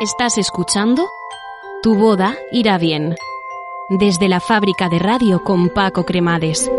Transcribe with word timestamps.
Estás 0.00 0.38
escuchando 0.38 1.10
Tu 1.82 1.94
boda 1.94 2.34
irá 2.52 2.78
bien. 2.78 3.16
Desde 3.90 4.30
la 4.30 4.40
fábrica 4.40 4.88
de 4.88 4.98
radio 4.98 5.44
con 5.44 5.68
Paco 5.68 6.06
Cremades. 6.06 6.70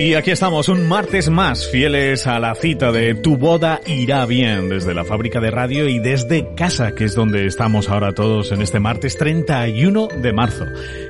Y 0.00 0.14
aquí 0.14 0.30
estamos, 0.30 0.70
un 0.70 0.88
martes 0.88 1.28
más, 1.28 1.68
fieles 1.68 2.26
a 2.26 2.40
la 2.40 2.54
cita 2.54 2.90
de 2.90 3.14
Tu 3.14 3.36
boda 3.36 3.82
irá 3.86 4.24
bien, 4.24 4.70
desde 4.70 4.94
la 4.94 5.04
fábrica 5.04 5.40
de 5.40 5.50
radio 5.50 5.88
y 5.88 5.98
desde 5.98 6.54
casa, 6.54 6.94
que 6.94 7.04
es 7.04 7.14
donde 7.14 7.44
estamos 7.44 7.90
ahora 7.90 8.14
todos 8.14 8.50
en 8.50 8.62
este 8.62 8.80
martes 8.80 9.18
31 9.18 10.08
de 10.22 10.32
marzo. 10.32 10.64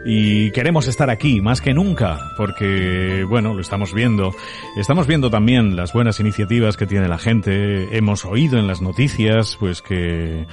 Y 0.04 0.50
queremos 0.50 0.88
estar 0.88 1.08
aquí 1.08 1.40
más 1.40 1.60
que 1.60 1.72
nunca, 1.72 2.18
porque, 2.36 3.24
bueno, 3.28 3.54
lo 3.54 3.60
estamos 3.60 3.94
viendo. 3.94 4.34
Estamos 4.76 5.06
viendo 5.06 5.30
también 5.30 5.76
las 5.76 5.92
buenas 5.92 6.18
iniciativas 6.18 6.76
que 6.76 6.88
tiene 6.88 7.06
la 7.06 7.18
gente. 7.18 7.96
Hemos 7.96 8.24
oído 8.24 8.58
en 8.58 8.66
las 8.66 8.82
noticias, 8.82 9.56
pues 9.60 9.82
que 9.82 10.46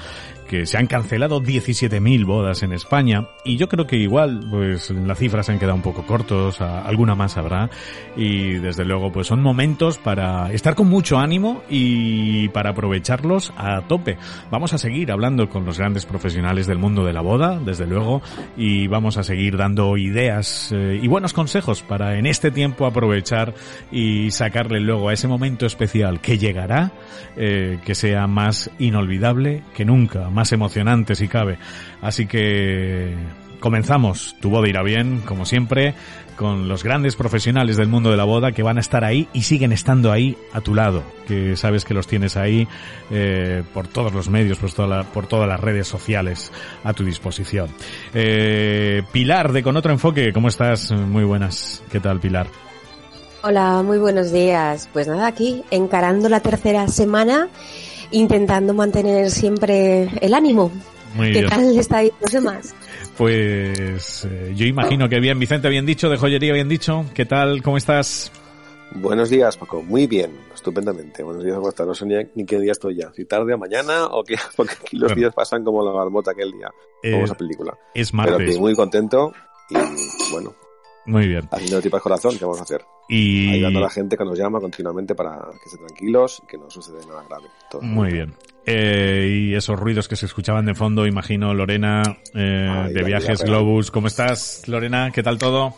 que 0.47 0.65
se 0.65 0.77
han 0.77 0.87
cancelado 0.87 1.41
17.000 1.41 2.25
bodas 2.25 2.63
en 2.63 2.73
España 2.73 3.27
y 3.43 3.57
yo 3.57 3.67
creo 3.67 3.85
que 3.85 3.97
igual 3.97 4.45
pues 4.49 4.89
las 4.89 5.17
cifras 5.17 5.45
se 5.45 5.51
han 5.51 5.59
quedado 5.59 5.75
un 5.75 5.81
poco 5.81 6.05
cortos, 6.05 6.61
alguna 6.61 7.15
más 7.15 7.37
habrá 7.37 7.69
y 8.15 8.53
desde 8.53 8.85
luego 8.85 9.11
pues 9.11 9.27
son 9.27 9.41
momentos 9.41 9.97
para 9.97 10.51
estar 10.51 10.75
con 10.75 10.87
mucho 10.87 11.17
ánimo 11.17 11.63
y 11.69 12.49
para 12.49 12.71
aprovecharlos 12.71 13.53
a 13.57 13.81
tope. 13.81 14.17
Vamos 14.51 14.73
a 14.73 14.77
seguir 14.77 15.11
hablando 15.11 15.49
con 15.49 15.65
los 15.65 15.77
grandes 15.77 16.05
profesionales 16.05 16.67
del 16.67 16.77
mundo 16.77 17.05
de 17.05 17.13
la 17.13 17.21
boda, 17.21 17.59
desde 17.59 17.85
luego, 17.85 18.21
y 18.55 18.87
vamos 18.87 19.17
a 19.17 19.23
seguir 19.23 19.57
dando 19.57 19.97
ideas 19.97 20.71
eh, 20.73 20.99
y 21.01 21.07
buenos 21.07 21.33
consejos 21.33 21.83
para 21.83 22.17
en 22.17 22.25
este 22.25 22.51
tiempo 22.51 22.85
aprovechar 22.85 23.53
y 23.91 24.31
sacarle 24.31 24.79
luego 24.79 25.09
a 25.09 25.13
ese 25.13 25.27
momento 25.27 25.65
especial 25.65 26.21
que 26.21 26.37
llegará, 26.37 26.91
eh, 27.35 27.79
que 27.85 27.95
sea 27.95 28.27
más 28.27 28.71
inolvidable 28.79 29.63
que 29.75 29.85
nunca 29.85 30.29
más 30.38 30.53
emocionante 30.53 31.16
si 31.16 31.27
cabe. 31.27 31.57
Así 32.02 32.27
que 32.27 33.16
comenzamos. 33.59 34.35
Tu 34.39 34.49
boda 34.49 34.69
irá 34.69 34.83
bien, 34.83 35.21
como 35.25 35.45
siempre, 35.45 35.95
con 36.35 36.67
los 36.67 36.83
grandes 36.83 37.16
profesionales 37.16 37.75
del 37.75 37.88
mundo 37.88 38.11
de 38.11 38.17
la 38.17 38.23
boda 38.23 38.52
que 38.52 38.61
van 38.61 38.77
a 38.77 38.81
estar 38.81 39.03
ahí 39.03 39.27
y 39.33 39.41
siguen 39.41 39.71
estando 39.71 40.11
ahí 40.11 40.38
a 40.53 40.61
tu 40.61 40.75
lado, 40.75 41.03
que 41.27 41.58
sabes 41.58 41.83
que 41.83 41.95
los 41.95 42.05
tienes 42.05 42.38
ahí 42.38 42.67
eh, 43.09 43.63
por 43.73 43.88
todos 43.88 44.13
los 44.13 44.30
medios, 44.30 44.59
por, 44.59 44.71
toda 44.71 45.03
por 45.03 45.25
todas 45.25 45.49
las 45.49 45.59
redes 45.59 45.88
sociales 45.88 46.52
a 46.83 46.93
tu 46.93 47.03
disposición. 47.03 47.69
Eh, 48.13 49.02
Pilar, 49.11 49.52
de 49.52 49.63
Con 49.63 49.75
Otro 49.75 49.91
Enfoque, 49.91 50.31
¿cómo 50.31 50.49
estás? 50.49 50.91
Muy 50.91 51.23
buenas. 51.23 51.83
¿Qué 51.91 51.99
tal, 51.99 52.19
Pilar? 52.19 52.47
Hola, 53.41 53.81
muy 53.83 53.97
buenos 53.97 54.31
días. 54.31 54.88
Pues 54.93 55.08
nada, 55.08 55.25
aquí, 55.25 55.63
encarando 55.71 56.30
la 56.30 56.41
tercera 56.41 56.88
semana 56.88 57.49
intentando 58.11 58.73
mantener 58.73 59.30
siempre 59.31 60.09
el 60.21 60.33
ánimo. 60.33 60.71
Muy 61.15 61.27
¿Qué 61.33 61.39
bien. 61.39 61.49
tal 61.49 61.77
estáis 61.80 62.11
los 62.21 62.31
demás? 62.31 62.73
Pues 63.17 64.26
eh, 64.30 64.54
yo 64.55 64.65
imagino 64.67 65.09
que 65.09 65.20
bien, 65.20 65.39
Vicente, 65.39 65.70
bien 65.70 65.87
dicho, 65.87 66.08
de 66.08 66.17
joyería, 66.17 66.54
bien 66.54 66.70
dicho. 66.70 67.04
¿Qué 67.15 67.26
tal? 67.26 67.64
¿Cómo 67.64 67.76
estás? 67.77 68.31
Buenos 68.93 69.31
días, 69.31 69.58
Paco. 69.58 69.81
Muy 69.81 70.05
bien, 70.05 70.31
estupendamente. 70.54 71.23
Buenos 71.23 71.43
días, 71.43 71.55
¿cómo 71.58 71.70
estás? 71.70 71.87
No 71.87 71.95
sé 71.95 72.05
ni, 72.36 72.45
qué 72.45 72.59
día 72.59 72.73
estoy 72.73 72.95
ya. 72.95 73.11
Si 73.14 73.26
tarde 73.26 73.55
o 73.55 73.58
mañana 73.58 74.05
o 74.05 74.23
qué, 74.23 74.36
porque 74.55 74.73
aquí 74.80 74.98
los 74.98 75.10
Bueno. 75.10 75.15
días 75.21 75.33
pasan 75.33 75.64
como 75.64 75.83
la 75.83 75.92
marmota 75.93 76.30
aquel 76.31 76.52
día. 76.52 76.70
Eh, 77.02 77.11
Como 77.14 77.26
esa 77.26 77.33
película. 77.36 77.76
Es 77.95 78.11
Pero 78.11 78.23
martes. 78.37 78.54
que 78.54 78.61
muy 78.61 78.76
contento 78.76 79.33
y 79.71 79.76
bueno, 80.31 80.54
Muy 81.07 81.27
bien. 81.27 81.47
haciendo 81.51 81.81
tripas 81.81 82.01
corazón, 82.01 82.37
¿qué 82.37 82.45
vamos 82.45 82.59
a 82.59 82.63
hacer? 82.63 82.85
Y 83.09 83.53
Ayudando 83.55 83.79
a 83.79 83.83
la 83.83 83.89
gente 83.89 84.17
que 84.17 84.25
nos 84.25 84.37
llama 84.37 84.59
continuamente 84.59 85.15
para 85.15 85.39
que 85.51 85.65
estén 85.65 85.87
tranquilos 85.87 86.41
y 86.43 86.47
que 86.47 86.57
no 86.57 86.69
suceda 86.69 86.99
nada 87.07 87.23
grave. 87.27 87.45
Todo. 87.71 87.81
muy 87.81 88.11
bien. 88.11 88.35
Eh, 88.65 89.29
y 89.31 89.55
esos 89.55 89.79
ruidos 89.79 90.09
que 90.09 90.17
se 90.17 90.25
escuchaban 90.25 90.65
de 90.65 90.75
fondo, 90.75 91.07
imagino, 91.07 91.53
Lorena, 91.53 92.01
eh, 92.35 92.69
Ay, 92.69 92.93
de 92.93 93.03
Viajes. 93.03 93.41
Globus. 93.41 93.91
¿Cómo 93.91 94.07
estás, 94.07 94.67
Lorena? 94.67 95.11
¿Qué 95.11 95.23
tal 95.23 95.37
todo? 95.37 95.73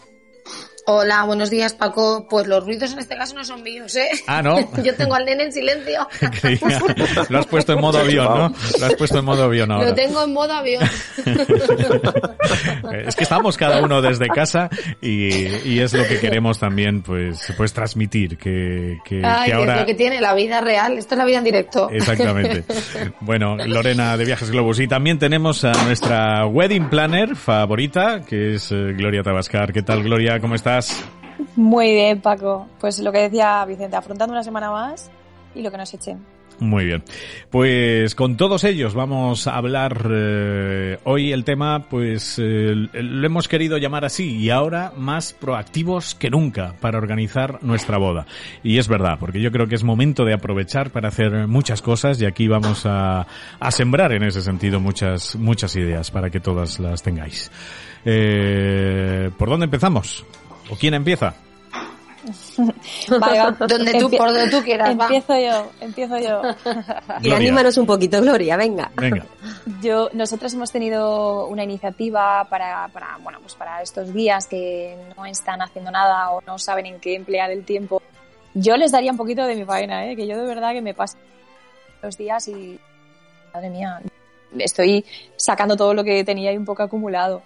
Hola, 0.91 1.23
buenos 1.23 1.51
días, 1.51 1.73
Paco. 1.75 2.25
Pues 2.27 2.47
los 2.47 2.65
ruidos 2.65 2.93
en 2.93 2.97
este 2.97 3.15
caso 3.15 3.35
no 3.35 3.45
son 3.45 3.61
míos, 3.61 3.95
¿eh? 3.95 4.09
Ah, 4.25 4.41
¿no? 4.41 4.57
Yo 4.83 4.95
tengo 4.95 5.13
al 5.13 5.23
nene 5.23 5.43
en 5.43 5.53
silencio. 5.53 6.07
Lo 7.29 7.37
has 7.37 7.45
puesto 7.45 7.73
en 7.73 7.79
modo 7.79 7.99
avión, 7.99 8.25
¿no? 8.25 8.53
Lo 8.79 8.85
has 8.87 8.95
puesto 8.95 9.19
en 9.19 9.25
modo 9.25 9.43
avión 9.43 9.71
ahora. 9.71 9.89
Lo 9.89 9.93
tengo 9.93 10.23
en 10.23 10.33
modo 10.33 10.51
avión. 10.51 10.83
Es 13.05 13.15
que 13.15 13.23
estamos 13.23 13.55
cada 13.55 13.81
uno 13.81 14.01
desde 14.01 14.27
casa 14.27 14.69
y, 15.01 15.27
y 15.69 15.79
es 15.79 15.93
lo 15.93 16.07
que 16.07 16.19
queremos 16.19 16.59
también 16.59 17.01
pues 17.01 17.53
pues 17.55 17.73
transmitir 17.73 18.37
que, 18.37 18.97
que, 19.05 19.21
Ay, 19.23 19.45
que 19.45 19.51
es 19.51 19.57
ahora 19.57 19.79
lo 19.81 19.85
que 19.85 19.93
tiene 19.93 20.19
la 20.19 20.33
vida 20.33 20.59
real. 20.61 20.97
Esto 20.97 21.13
es 21.13 21.19
la 21.19 21.25
vida 21.25 21.37
en 21.37 21.43
directo. 21.43 21.89
Exactamente. 21.91 22.63
Bueno, 23.21 23.57
Lorena 23.57 24.17
de 24.17 24.25
Viajes 24.25 24.49
Globus. 24.49 24.79
Y 24.79 24.87
también 24.87 25.19
tenemos 25.19 25.63
a 25.63 25.71
nuestra 25.83 26.45
wedding 26.47 26.89
planner 26.89 27.35
favorita, 27.35 28.21
que 28.21 28.55
es 28.55 28.71
eh, 28.71 28.93
Gloria 28.93 29.23
Tabascar. 29.23 29.73
¿Qué 29.73 29.83
tal, 29.83 30.03
Gloria? 30.03 30.39
¿Cómo 30.39 30.55
estás? 30.55 30.78
Muy 31.55 31.93
bien, 31.93 32.21
Paco. 32.21 32.67
Pues 32.79 32.99
lo 32.99 33.11
que 33.11 33.19
decía 33.19 33.63
Vicente, 33.65 33.95
afrontando 33.95 34.33
una 34.33 34.43
semana 34.43 34.71
más 34.71 35.09
y 35.55 35.61
lo 35.61 35.71
que 35.71 35.77
nos 35.77 35.93
echen. 35.93 36.19
Muy 36.59 36.85
bien. 36.85 37.03
Pues 37.49 38.15
con 38.15 38.35
todos 38.35 38.65
ellos 38.65 38.93
vamos 38.93 39.47
a 39.47 39.55
hablar 39.55 40.07
eh, 40.11 40.97
hoy 41.05 41.31
el 41.31 41.45
tema, 41.45 41.87
pues 41.89 42.37
eh, 42.37 42.73
lo 42.91 43.25
hemos 43.25 43.47
querido 43.47 43.77
llamar 43.77 44.03
así 44.03 44.35
y 44.35 44.49
ahora 44.49 44.91
más 44.97 45.31
proactivos 45.31 46.15
que 46.15 46.29
nunca 46.29 46.73
para 46.81 46.97
organizar 46.97 47.63
nuestra 47.63 47.97
boda. 47.97 48.25
Y 48.61 48.77
es 48.77 48.89
verdad, 48.89 49.17
porque 49.19 49.39
yo 49.39 49.51
creo 49.51 49.67
que 49.67 49.75
es 49.75 49.85
momento 49.85 50.25
de 50.25 50.33
aprovechar 50.33 50.89
para 50.89 51.07
hacer 51.07 51.47
muchas 51.47 51.81
cosas 51.81 52.21
y 52.21 52.25
aquí 52.25 52.49
vamos 52.49 52.85
a, 52.85 53.25
a 53.59 53.71
sembrar 53.71 54.11
en 54.11 54.23
ese 54.23 54.41
sentido 54.41 54.81
muchas, 54.81 55.37
muchas 55.37 55.77
ideas 55.77 56.11
para 56.11 56.29
que 56.29 56.41
todas 56.41 56.79
las 56.79 57.01
tengáis. 57.01 57.49
Eh, 58.03 59.31
¿Por 59.37 59.49
dónde 59.49 59.65
empezamos? 59.65 60.25
¿O 60.69 60.75
quién 60.75 60.93
empieza? 60.93 61.33
Vale, 63.19 63.39
va. 63.39 63.51
Donde 63.51 63.93
tú- 63.93 64.09
por 64.11 64.27
donde 64.33 64.49
tú 64.49 64.61
quieras, 64.63 64.97
va. 64.99 65.03
Empiezo 65.05 65.39
yo, 65.39 65.71
empiezo 65.79 66.19
yo. 66.19 66.41
Y 67.21 67.31
anímanos 67.31 67.77
un 67.77 67.85
poquito, 67.85 68.21
Gloria, 68.21 68.57
venga. 68.57 68.91
Venga. 68.95 69.25
Yo, 69.81 70.09
nosotros 70.13 70.53
hemos 70.53 70.71
tenido 70.71 71.47
una 71.47 71.63
iniciativa 71.63 72.45
para, 72.49 72.87
para, 72.89 73.17
bueno, 73.23 73.39
pues 73.41 73.55
para 73.55 73.81
estos 73.81 74.13
días 74.13 74.47
que 74.47 74.97
no 75.15 75.25
están 75.25 75.61
haciendo 75.61 75.91
nada 75.91 76.31
o 76.31 76.41
no 76.41 76.59
saben 76.59 76.85
en 76.87 76.99
qué 76.99 77.15
emplear 77.15 77.51
el 77.51 77.63
tiempo. 77.63 78.01
Yo 78.53 78.75
les 78.77 78.91
daría 78.91 79.11
un 79.11 79.17
poquito 79.17 79.45
de 79.45 79.55
mi 79.55 79.63
faena, 79.65 80.05
¿eh? 80.07 80.15
que 80.15 80.27
yo 80.27 80.37
de 80.37 80.45
verdad 80.45 80.73
que 80.73 80.81
me 80.81 80.93
paso 80.93 81.17
los 82.01 82.17
días 82.17 82.47
y, 82.47 82.79
madre 83.53 83.69
mía, 83.69 84.01
estoy 84.57 85.05
sacando 85.37 85.77
todo 85.77 85.93
lo 85.93 86.03
que 86.03 86.23
tenía 86.23 86.51
y 86.51 86.57
un 86.57 86.65
poco 86.65 86.83
acumulado. 86.83 87.41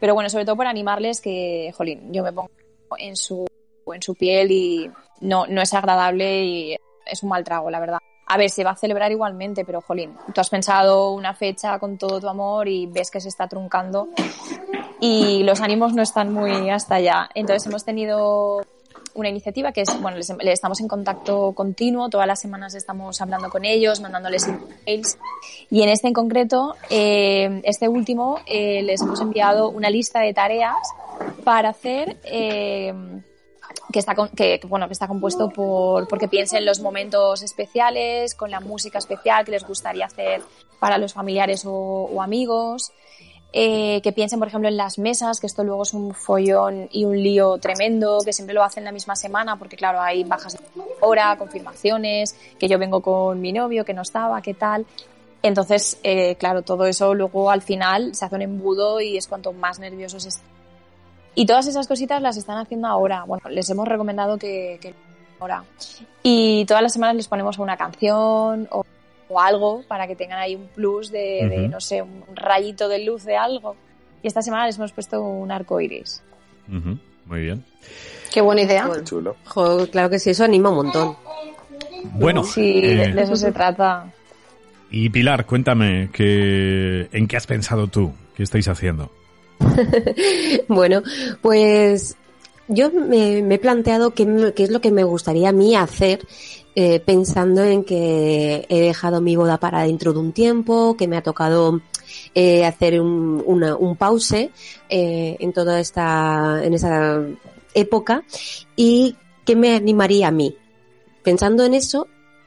Pero 0.00 0.14
bueno, 0.14 0.28
sobre 0.28 0.44
todo 0.44 0.56
para 0.56 0.70
animarles 0.70 1.20
que, 1.20 1.72
jolín, 1.76 2.12
yo 2.12 2.22
me 2.22 2.32
pongo 2.32 2.50
en 2.98 3.16
su, 3.16 3.46
en 3.92 4.02
su 4.02 4.14
piel 4.14 4.50
y 4.50 4.90
no, 5.20 5.46
no 5.46 5.60
es 5.60 5.74
agradable 5.74 6.44
y 6.44 6.76
es 7.06 7.22
un 7.22 7.30
mal 7.30 7.44
trago, 7.44 7.70
la 7.70 7.80
verdad. 7.80 7.98
A 8.26 8.36
ver, 8.36 8.50
se 8.50 8.62
va 8.62 8.72
a 8.72 8.76
celebrar 8.76 9.10
igualmente, 9.10 9.64
pero 9.64 9.80
jolín, 9.80 10.14
tú 10.34 10.40
has 10.40 10.50
pensado 10.50 11.12
una 11.12 11.34
fecha 11.34 11.78
con 11.78 11.96
todo 11.96 12.20
tu 12.20 12.28
amor 12.28 12.68
y 12.68 12.86
ves 12.86 13.10
que 13.10 13.20
se 13.20 13.28
está 13.28 13.48
truncando 13.48 14.08
y 15.00 15.42
los 15.44 15.60
ánimos 15.60 15.94
no 15.94 16.02
están 16.02 16.32
muy 16.32 16.70
hasta 16.70 16.96
allá. 16.96 17.30
Entonces 17.34 17.66
hemos 17.66 17.84
tenido 17.84 18.60
una 19.14 19.28
iniciativa 19.28 19.72
que 19.72 19.82
es, 19.82 20.00
bueno, 20.00 20.16
les, 20.16 20.28
les 20.28 20.54
estamos 20.54 20.80
en 20.80 20.88
contacto 20.88 21.52
continuo, 21.52 22.08
todas 22.08 22.26
las 22.26 22.40
semanas 22.40 22.74
estamos 22.74 23.20
hablando 23.20 23.48
con 23.48 23.64
ellos, 23.64 24.00
mandándoles 24.00 24.46
emails 24.46 25.18
y 25.70 25.82
en 25.82 25.88
este 25.88 26.08
en 26.08 26.14
concreto, 26.14 26.76
eh, 26.90 27.60
este 27.64 27.88
último, 27.88 28.38
eh, 28.46 28.82
les 28.82 29.00
hemos 29.02 29.20
enviado 29.20 29.70
una 29.70 29.90
lista 29.90 30.20
de 30.20 30.32
tareas 30.32 30.76
para 31.44 31.70
hacer 31.70 32.18
eh, 32.24 32.92
que 33.92 33.98
está 33.98 34.14
con- 34.14 34.28
que, 34.30 34.60
bueno 34.66 34.86
que 34.86 34.92
está 34.92 35.06
compuesto 35.08 35.48
por 35.50 36.08
porque 36.08 36.28
piensen 36.28 36.64
los 36.64 36.80
momentos 36.80 37.42
especiales 37.42 38.34
con 38.34 38.50
la 38.50 38.60
música 38.60 38.98
especial 38.98 39.44
que 39.44 39.52
les 39.52 39.64
gustaría 39.66 40.06
hacer 40.06 40.42
para 40.78 40.98
los 40.98 41.12
familiares 41.12 41.64
o, 41.66 41.72
o 41.72 42.22
amigos 42.22 42.92
eh, 43.50 44.02
que 44.02 44.12
piensen, 44.12 44.38
por 44.38 44.48
ejemplo, 44.48 44.68
en 44.68 44.76
las 44.76 44.98
mesas, 44.98 45.40
que 45.40 45.46
esto 45.46 45.64
luego 45.64 45.82
es 45.82 45.94
un 45.94 46.14
follón 46.14 46.86
y 46.92 47.06
un 47.06 47.16
lío 47.22 47.56
tremendo, 47.56 48.18
que 48.22 48.34
siempre 48.34 48.54
lo 48.54 48.62
hacen 48.62 48.84
la 48.84 48.92
misma 48.92 49.16
semana, 49.16 49.56
porque 49.58 49.74
claro, 49.74 50.02
hay 50.02 50.22
bajas 50.22 50.52
de 50.52 50.60
hora, 51.00 51.34
confirmaciones, 51.38 52.36
que 52.58 52.68
yo 52.68 52.78
vengo 52.78 53.00
con 53.00 53.40
mi 53.40 53.52
novio, 53.54 53.86
que 53.86 53.94
no 53.94 54.02
estaba, 54.02 54.42
qué 54.42 54.52
tal. 54.52 54.84
Entonces, 55.42 55.98
eh, 56.02 56.36
claro, 56.36 56.60
todo 56.60 56.84
eso 56.84 57.14
luego 57.14 57.50
al 57.50 57.62
final 57.62 58.14
se 58.14 58.26
hace 58.26 58.34
un 58.34 58.42
embudo 58.42 59.00
y 59.00 59.16
es 59.16 59.26
cuanto 59.26 59.54
más 59.54 59.78
nerviosos. 59.78 60.28
Y 61.40 61.46
todas 61.46 61.68
esas 61.68 61.86
cositas 61.86 62.20
las 62.20 62.36
están 62.36 62.58
haciendo 62.58 62.88
ahora. 62.88 63.22
Bueno, 63.24 63.48
les 63.48 63.70
hemos 63.70 63.86
recomendado 63.86 64.38
que, 64.38 64.78
que 64.80 64.92
ahora. 65.38 65.62
Y 66.22 66.64
todas 66.66 66.82
las 66.82 66.92
semanas 66.92 67.14
les 67.14 67.28
ponemos 67.28 67.58
una 67.58 67.76
canción 67.76 68.66
o, 68.72 68.84
o 69.28 69.40
algo 69.40 69.82
para 69.86 70.08
que 70.08 70.16
tengan 70.16 70.40
ahí 70.40 70.56
un 70.56 70.66
plus 70.66 71.12
de, 71.12 71.68
no 71.70 71.80
sé, 71.80 72.02
un 72.02 72.24
rayito 72.34 72.88
de 72.88 73.04
luz 73.04 73.24
de 73.24 73.36
algo. 73.36 73.76
Y 74.20 74.26
esta 74.26 74.42
semana 74.42 74.66
les 74.66 74.76
hemos 74.78 74.90
puesto 74.90 75.22
un 75.22 75.52
arco 75.52 75.80
iris. 75.80 76.22
Muy 76.66 77.40
bien. 77.40 77.64
Qué 78.32 78.40
buena 78.40 78.62
idea. 78.62 78.90
Qué 78.92 79.04
chulo. 79.04 79.36
Jo, 79.44 79.86
claro 79.92 80.10
que 80.10 80.18
sí, 80.18 80.30
eso 80.30 80.42
anima 80.42 80.70
un 80.70 80.76
montón. 80.76 81.16
Bueno, 82.14 82.42
Sí, 82.42 82.80
eh, 82.84 82.94
de, 82.96 83.12
de 83.12 83.22
eso 83.22 83.36
se 83.36 83.52
trata. 83.52 84.12
y 84.90 85.08
Pilar, 85.10 85.46
cuéntame, 85.46 86.10
que, 86.12 87.08
¿en 87.12 87.28
qué 87.28 87.36
has 87.36 87.46
pensado 87.46 87.86
tú? 87.86 88.12
¿Qué 88.36 88.42
estáis 88.42 88.66
haciendo? 88.66 89.12
Bueno, 90.68 91.02
pues 91.42 92.16
yo 92.68 92.90
me, 92.90 93.38
he 93.38 93.58
planteado 93.58 94.12
qué, 94.12 94.52
es 94.56 94.70
lo 94.70 94.80
que 94.80 94.90
me 94.90 95.04
gustaría 95.04 95.48
a 95.50 95.52
mí 95.52 95.74
hacer 95.74 96.20
eh, 96.74 97.00
pensando 97.00 97.64
en 97.64 97.82
que 97.84 98.66
he 98.68 98.80
dejado 98.80 99.20
mi 99.20 99.36
boda 99.36 99.58
para 99.58 99.82
dentro 99.82 100.12
de 100.12 100.18
un 100.20 100.32
tiempo, 100.32 100.96
que 100.96 101.08
me 101.08 101.16
ha 101.16 101.22
tocado 101.22 101.80
eh, 102.34 102.64
hacer 102.64 103.00
un, 103.00 103.42
una- 103.46 103.76
un 103.76 103.96
pause 103.96 104.50
eh, 104.88 105.36
en 105.40 105.52
toda 105.52 105.80
esta, 105.80 106.60
en 106.62 106.74
esa 106.74 107.20
época 107.74 108.22
y 108.76 109.16
qué 109.44 109.56
me 109.56 109.74
animaría 109.74 110.28
a 110.28 110.32
mí. 110.32 110.56
Pensando 111.22 111.64
en 111.64 111.74
eso, 111.74 112.06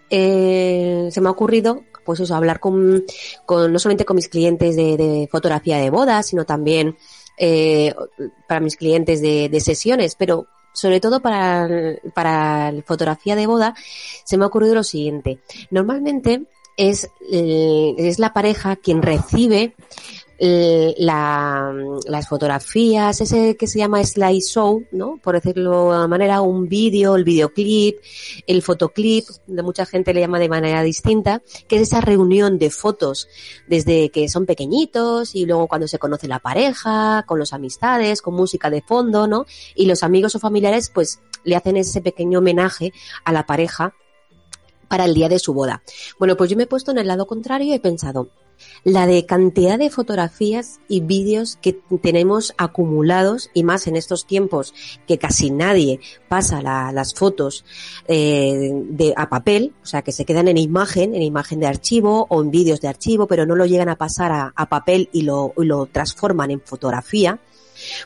se 0.09 1.21
me 1.21 1.27
ha 1.27 1.31
ocurrido 1.31 1.83
pues 2.03 2.19
eso, 2.19 2.36
hablar 2.36 2.59
con, 2.59 3.03
con 3.45 3.71
no 3.71 3.80
solamente 3.80 4.06
con 4.06 4.15
mis 4.15 4.30
clientes 4.30 4.75
de, 4.75 5.27
fotografía 5.31 5.77
de 5.77 5.89
bodas, 5.89 6.27
sino 6.27 6.45
también 6.45 6.98
eh, 7.38 7.94
para 8.48 8.59
mis 8.59 8.75
clientes 8.75 9.21
de, 9.21 9.50
de 9.50 9.59
sesiones, 9.59 10.15
pero 10.15 10.48
sobre 10.74 11.00
todo 11.00 11.21
para, 11.21 11.68
para 12.13 12.74
fotografía 12.86 13.36
de 13.36 13.48
boda, 13.48 13.75
se 14.24 14.38
me 14.38 14.44
ha 14.44 14.48
ocurrido 14.48 14.75
lo 14.75 14.83
siguiente. 14.83 15.39
Normalmente 15.69 16.44
es, 16.77 17.09
eh, 17.31 17.94
es 17.98 18.19
la 18.19 18.33
pareja 18.33 18.75
quien 18.75 19.01
recibe 19.01 19.75
la, 20.43 21.71
las 22.07 22.27
fotografías, 22.27 23.21
ese 23.21 23.55
que 23.55 23.67
se 23.67 23.77
llama 23.77 24.03
slideshow, 24.03 24.83
¿no? 24.91 25.19
Por 25.21 25.35
decirlo 25.35 25.91
de 25.91 25.97
una 25.97 26.07
manera, 26.07 26.41
un 26.41 26.67
vídeo, 26.67 27.15
el 27.15 27.23
videoclip, 27.23 27.99
el 28.47 28.63
fotoclip, 28.63 29.25
de 29.45 29.61
mucha 29.61 29.85
gente 29.85 30.15
le 30.15 30.21
llama 30.21 30.39
de 30.39 30.49
manera 30.49 30.81
distinta, 30.81 31.43
que 31.67 31.75
es 31.75 31.83
esa 31.83 32.01
reunión 32.01 32.57
de 32.57 32.71
fotos 32.71 33.27
desde 33.67 34.09
que 34.09 34.27
son 34.29 34.47
pequeñitos 34.47 35.35
y 35.35 35.45
luego 35.45 35.67
cuando 35.67 35.88
se 35.88 35.99
conoce 35.99 36.27
la 36.27 36.39
pareja, 36.39 37.23
con 37.27 37.37
los 37.37 37.53
amistades, 37.53 38.23
con 38.23 38.33
música 38.33 38.71
de 38.71 38.81
fondo, 38.81 39.27
¿no? 39.27 39.45
Y 39.75 39.85
los 39.85 40.01
amigos 40.01 40.33
o 40.33 40.39
familiares 40.39 40.89
pues 40.91 41.19
le 41.44 41.55
hacen 41.55 41.77
ese 41.77 42.01
pequeño 42.01 42.39
homenaje 42.39 42.94
a 43.25 43.31
la 43.31 43.45
pareja 43.45 43.94
para 44.87 45.05
el 45.05 45.13
día 45.13 45.29
de 45.29 45.39
su 45.39 45.53
boda. 45.53 45.83
Bueno, 46.19 46.35
pues 46.35 46.49
yo 46.49 46.57
me 46.57 46.63
he 46.63 46.67
puesto 46.67 46.91
en 46.91 46.97
el 46.97 47.07
lado 47.07 47.25
contrario 47.25 47.67
y 47.67 47.73
he 47.73 47.79
pensado, 47.79 48.29
la 48.83 49.05
de 49.05 49.25
cantidad 49.25 49.77
de 49.77 49.89
fotografías 49.89 50.79
y 50.87 51.01
vídeos 51.01 51.57
que 51.61 51.79
tenemos 52.01 52.53
acumulados 52.57 53.49
y 53.53 53.63
más 53.63 53.85
en 53.87 53.95
estos 53.95 54.25
tiempos 54.25 54.73
que 55.07 55.17
casi 55.19 55.51
nadie 55.51 55.99
pasa 56.27 56.61
la- 56.61 56.91
las 56.91 57.13
fotos 57.13 57.63
eh, 58.07 58.71
de, 58.73 59.13
a 59.15 59.29
papel, 59.29 59.73
o 59.83 59.85
sea 59.85 60.01
que 60.01 60.11
se 60.11 60.25
quedan 60.25 60.47
en 60.47 60.57
imagen, 60.57 61.13
en 61.15 61.21
imagen 61.21 61.59
de 61.59 61.67
archivo 61.67 62.25
o 62.29 62.41
en 62.41 62.49
vídeos 62.51 62.81
de 62.81 62.87
archivo, 62.87 63.27
pero 63.27 63.45
no 63.45 63.55
lo 63.55 63.65
llegan 63.65 63.89
a 63.89 63.97
pasar 63.97 64.31
a, 64.31 64.53
a 64.55 64.65
papel 64.69 65.09
y 65.13 65.21
lo, 65.21 65.53
y 65.57 65.65
lo 65.65 65.85
transforman 65.85 66.51
en 66.51 66.61
fotografía, 66.61 67.39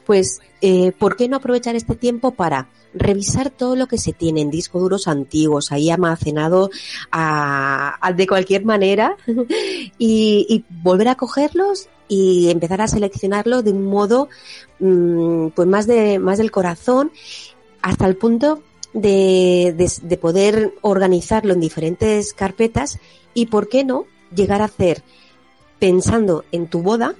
pues 0.05 0.39
eh, 0.61 0.91
¿por 0.97 1.15
qué 1.15 1.27
no 1.27 1.37
aprovechar 1.37 1.75
este 1.75 1.95
tiempo 1.95 2.31
para 2.31 2.69
revisar 2.95 3.49
todo 3.49 3.75
lo 3.75 3.87
que 3.87 3.97
se 3.97 4.13
tiene 4.13 4.41
en 4.41 4.49
discos 4.49 4.81
duros 4.81 5.07
antiguos, 5.07 5.71
ahí 5.71 5.89
almacenado 5.91 6.69
a, 7.11 7.97
a- 8.01 8.13
de 8.13 8.25
cualquier 8.25 8.65
manera, 8.65 9.15
y, 9.97 10.45
y 10.49 10.65
volver 10.81 11.09
a 11.09 11.15
cogerlos 11.15 11.87
y 12.07 12.49
empezar 12.49 12.81
a 12.81 12.87
seleccionarlo 12.87 13.61
de 13.63 13.71
un 13.71 13.85
modo 13.85 14.29
mm, 14.79 15.47
pues 15.49 15.67
más 15.67 15.87
de 15.87 16.19
más 16.19 16.37
del 16.37 16.51
corazón 16.51 17.11
hasta 17.81 18.05
el 18.07 18.15
punto 18.15 18.61
de, 18.93 19.73
de, 19.75 19.91
de 20.01 20.17
poder 20.17 20.73
organizarlo 20.81 21.53
en 21.53 21.59
diferentes 21.59 22.33
carpetas 22.33 22.99
y 23.33 23.47
por 23.47 23.67
qué 23.69 23.83
no 23.83 24.05
llegar 24.33 24.61
a 24.61 24.65
hacer 24.65 25.03
pensando 25.79 26.45
en 26.51 26.67
tu 26.67 26.81
boda 26.81 27.15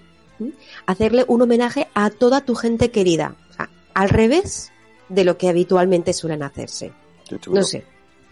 hacerle 0.86 1.26
un 1.28 1.42
homenaje 1.42 1.88
a 1.94 2.10
toda 2.10 2.42
tu 2.42 2.56
gente 2.56 2.92
querida 2.92 3.36
O 3.50 3.54
sea, 3.54 3.70
al 3.94 4.10
revés 4.10 4.72
de 5.10 5.24
lo 5.24 5.38
que 5.38 5.50
habitualmente 5.50 6.14
suelen 6.14 6.44
hacerse 6.44 6.92
no 7.48 7.64
sé 7.64 7.84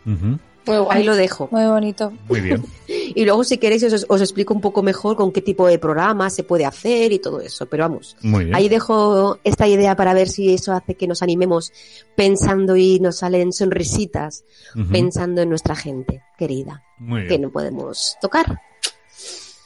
Muy 0.06 0.78
guay. 0.78 0.88
ahí 1.00 1.04
lo 1.04 1.16
dejo 1.16 1.50
Muy 1.52 1.66
bonito. 1.66 2.14
Muy 2.30 2.40
bien. 2.42 2.64
y 2.88 3.26
luego 3.26 3.44
si 3.44 3.58
queréis 3.58 3.84
os, 3.84 4.06
os 4.08 4.22
explico 4.22 4.54
un 4.54 4.62
poco 4.62 4.82
mejor 4.84 5.16
con 5.18 5.32
qué 5.32 5.42
tipo 5.42 5.68
de 5.68 5.78
programa 5.80 6.30
se 6.30 6.44
puede 6.44 6.66
hacer 6.66 7.12
y 7.12 7.20
todo 7.20 7.42
eso 7.42 7.66
pero 7.66 7.84
vamos 7.84 8.16
Muy 8.22 8.46
bien. 8.46 8.56
Ahí 8.56 8.70
dejo 8.70 9.40
esta 9.44 9.68
idea 9.68 9.96
para 9.96 10.14
ver 10.14 10.30
si 10.30 10.54
eso 10.54 10.72
hace 10.74 10.96
que 10.96 11.08
nos 11.08 11.22
animemos 11.22 11.72
pensando 12.16 12.76
y 12.76 13.00
nos 13.00 13.18
salen 13.18 13.52
sonrisitas 13.52 14.46
pensando 14.92 15.42
en 15.42 15.50
nuestra 15.50 15.76
gente 15.76 16.22
querida, 16.38 16.84
Muy 16.98 17.24
que 17.24 17.28
bien. 17.30 17.42
no 17.44 17.50
podemos 17.52 18.18
tocar. 18.22 18.60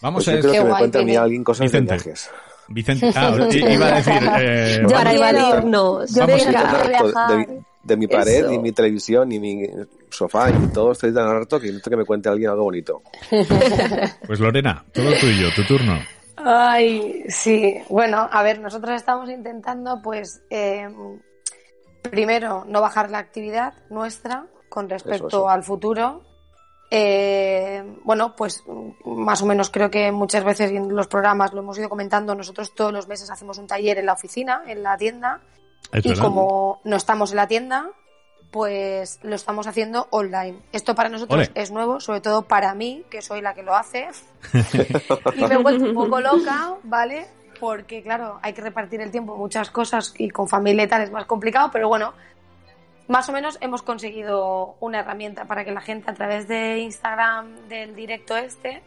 Vamos 0.01 0.25
Pues 0.25 0.27
a 0.27 0.35
yo 0.35 0.39
creo 0.41 0.51
Qué 0.51 0.57
que 0.59 0.63
me 0.63 0.99
a 0.99 1.05
mí 1.05 1.15
alguien 1.15 1.43
cosas 1.43 1.65
Vicente. 1.71 1.93
de 1.93 2.03
viajes. 2.03 2.29
Vicente, 2.69 3.11
ah, 3.15 3.35
i- 3.51 3.73
iba 3.73 3.85
a 3.87 3.95
decir, 3.95 4.13
eh, 4.39 4.79
Yo 4.81 4.89
para 4.89 5.09
quiero- 5.11 5.25
evadirnos. 5.37 6.13
yo 6.13 6.21
Vamos 6.27 6.43
quiero 6.43 6.59
a- 6.59 6.87
viajar. 6.87 7.29
de, 7.29 7.37
mi- 7.37 7.59
de 7.83 7.97
mi 7.97 8.07
pared, 8.07 8.39
Eso. 8.45 8.51
y 8.51 8.59
mi 8.59 8.71
televisión, 8.73 9.31
y 9.31 9.39
mi 9.39 9.67
sofá, 10.09 10.49
y 10.49 10.53
todo 10.73 10.91
estoy 10.91 11.13
tan 11.13 11.27
harto 11.27 11.59
que 11.59 11.67
necesito 11.67 11.89
que 11.89 11.97
me 11.97 12.05
cuente 12.05 12.27
alguien 12.29 12.49
algo 12.49 12.63
bonito. 12.63 13.01
pues 14.27 14.39
Lorena, 14.39 14.83
todo 14.93 15.11
tuyo, 15.19 15.47
tu 15.55 15.63
turno. 15.63 15.97
Ay, 16.35 17.23
sí. 17.29 17.75
Bueno, 17.89 18.27
a 18.31 18.43
ver, 18.43 18.59
nosotros 18.59 18.95
estamos 18.95 19.29
intentando, 19.29 20.01
pues, 20.03 20.41
eh, 20.49 20.87
primero, 22.11 22.63
no 22.67 22.81
bajar 22.81 23.09
la 23.09 23.17
actividad 23.19 23.73
nuestra 23.89 24.45
con 24.69 24.89
respecto 24.89 25.27
Eso, 25.27 25.37
eso. 25.37 25.49
al 25.49 25.63
futuro. 25.63 26.21
Eh, 26.89 27.83
bueno, 28.03 28.35
pues 28.35 28.63
más 29.05 29.41
o 29.41 29.45
menos 29.45 29.69
creo 29.69 29.91
que 29.91 30.11
muchas 30.11 30.43
veces 30.43 30.71
en 30.71 30.95
los 30.95 31.07
programas 31.07 31.53
lo 31.53 31.59
hemos 31.61 31.77
ido 31.77 31.89
comentando. 31.89 32.33
Nosotros 32.35 32.73
todos 32.73 32.93
los 32.93 33.07
meses 33.07 33.29
hacemos 33.29 33.57
un 33.57 33.67
taller 33.67 33.97
en 33.97 34.05
la 34.05 34.13
oficina, 34.13 34.63
en 34.67 34.83
la 34.83 34.97
tienda, 34.97 35.41
Es 35.91 36.05
y 36.05 36.09
verdad. 36.09 36.23
como 36.23 36.81
no 36.85 36.95
estamos 36.95 37.31
en 37.31 37.37
la 37.37 37.47
tienda, 37.47 37.89
pues 38.51 39.19
lo 39.23 39.35
estamos 39.35 39.67
haciendo 39.67 40.07
online. 40.11 40.59
Esto 40.71 40.95
para 40.95 41.09
nosotros 41.09 41.49
Ole. 41.49 41.51
es 41.61 41.71
nuevo, 41.71 41.99
sobre 41.99 42.21
todo 42.21 42.43
para 42.47 42.73
mí, 42.73 43.03
que 43.09 43.21
soy 43.21 43.41
la 43.41 43.53
que 43.53 43.63
lo 43.63 43.75
hace. 43.75 44.07
y 45.35 45.41
me 45.45 45.55
he 45.55 45.57
vuelto 45.57 45.85
un 45.85 45.93
poco 45.93 46.21
loca, 46.21 46.75
¿vale? 46.83 47.27
Porque, 47.59 48.01
claro, 48.03 48.39
hay 48.41 48.53
que 48.53 48.61
repartir 48.61 49.01
el 49.01 49.11
tiempo 49.11 49.35
muchas 49.35 49.69
cosas 49.71 50.13
y 50.17 50.29
con 50.29 50.47
familia 50.47 50.83
y 50.83 50.87
tal 50.87 51.01
es 51.01 51.11
más 51.11 51.25
complicado, 51.25 51.69
pero 51.73 51.89
bueno, 51.89 52.13
más 53.07 53.29
o 53.29 53.31
menos 53.31 53.57
hemos 53.61 53.81
conseguido 53.83 54.75
una 54.79 54.99
herramienta 54.99 55.45
para 55.45 55.63
que 55.63 55.71
la 55.71 55.81
gente 55.81 56.11
a 56.11 56.13
través 56.13 56.47
de 56.47 56.79
Instagram 56.79 57.67
del 57.69 57.95
directo 57.95 58.35
este 58.35 58.81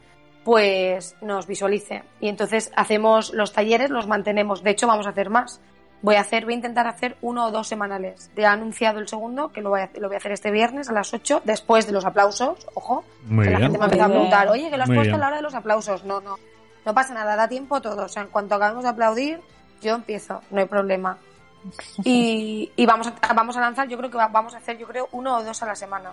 pues 0.45 1.17
nos 1.21 1.47
visualice. 1.47 2.03
Y 2.19 2.29
entonces 2.29 2.73
hacemos 2.75 3.33
los 3.35 3.53
talleres 3.53 3.91
los 3.91 4.07
mantenemos. 4.07 4.63
De 4.63 4.71
hecho 4.71 4.87
vamos 4.87 5.07
a 5.07 5.11
hacer 5.11 5.31
más. 5.31 5.61
Voy 6.03 6.15
a 6.15 6.21
hacer 6.21 6.45
voy 6.45 6.55
a 6.55 6.57
intentar 6.57 6.87
hacer 6.87 7.17
uno 7.21 7.47
o 7.47 7.51
dos 7.51 7.69
semanales. 7.69 8.31
Ya 8.37 8.45
he 8.45 8.47
anunciado 8.47 9.01
el 9.01 9.09
segundo 9.09 9.53
que 9.53 9.61
lo 9.61 9.69
voy 9.71 9.83
a, 9.83 9.91
lo 9.99 10.09
voy 10.09 10.15
a 10.15 10.19
hacer 10.19 10.33
este 10.33 10.51
viernes 10.51 10.89
a 10.89 10.93
las 10.93 11.13
8 11.13 11.43
después 11.45 11.87
de 11.87 11.93
los 11.93 12.07
aplausos 12.07 12.67
ojo 12.75 13.05
Muy 13.27 13.45
que 13.45 13.51
la 13.51 13.59
gente 13.59 13.77
me 13.79 13.85
ha 13.85 13.87
empezado 13.87 14.09
a 14.11 14.13
preguntar 14.15 14.49
oye 14.49 14.71
que 14.71 14.77
lo 14.79 14.83
has 14.85 14.89
Muy 14.89 14.97
puesto 14.97 15.11
bien. 15.13 15.17
a 15.17 15.19
la 15.19 15.27
hora 15.29 15.37
de 15.37 15.43
los 15.43 15.55
aplausos 15.55 16.05
no 16.05 16.21
no 16.23 16.37
no 16.87 16.95
pasa 16.95 17.13
nada 17.13 17.37
da 17.37 17.49
tiempo 17.49 17.83
todo. 17.83 18.05
O 18.05 18.09
sea 18.09 18.23
en 18.23 18.29
cuanto 18.29 18.55
acabemos 18.55 18.83
de 18.85 18.91
aplaudir 18.91 19.41
yo 19.83 19.95
empiezo 19.95 20.41
no 20.51 20.61
hay 20.61 20.67
problema 20.67 21.19
y, 22.05 22.71
y 22.77 22.87
vamos 22.87 23.09
a 23.23 23.33
vamos 23.35 23.57
a 23.57 23.61
lanzar 23.61 23.89
yo 23.89 23.97
creo 23.99 24.11
que 24.11 24.17
va- 24.17 24.29
vamos 24.29 24.55
a 24.55 24.59
hacer 24.59 24.79
yo 24.79 24.87
creo 24.87 25.09
uno 25.13 25.37
o 25.39 25.43
dos 25.45 25.63
a 25.63 25.67
la 25.67 25.75
semana. 25.75 26.13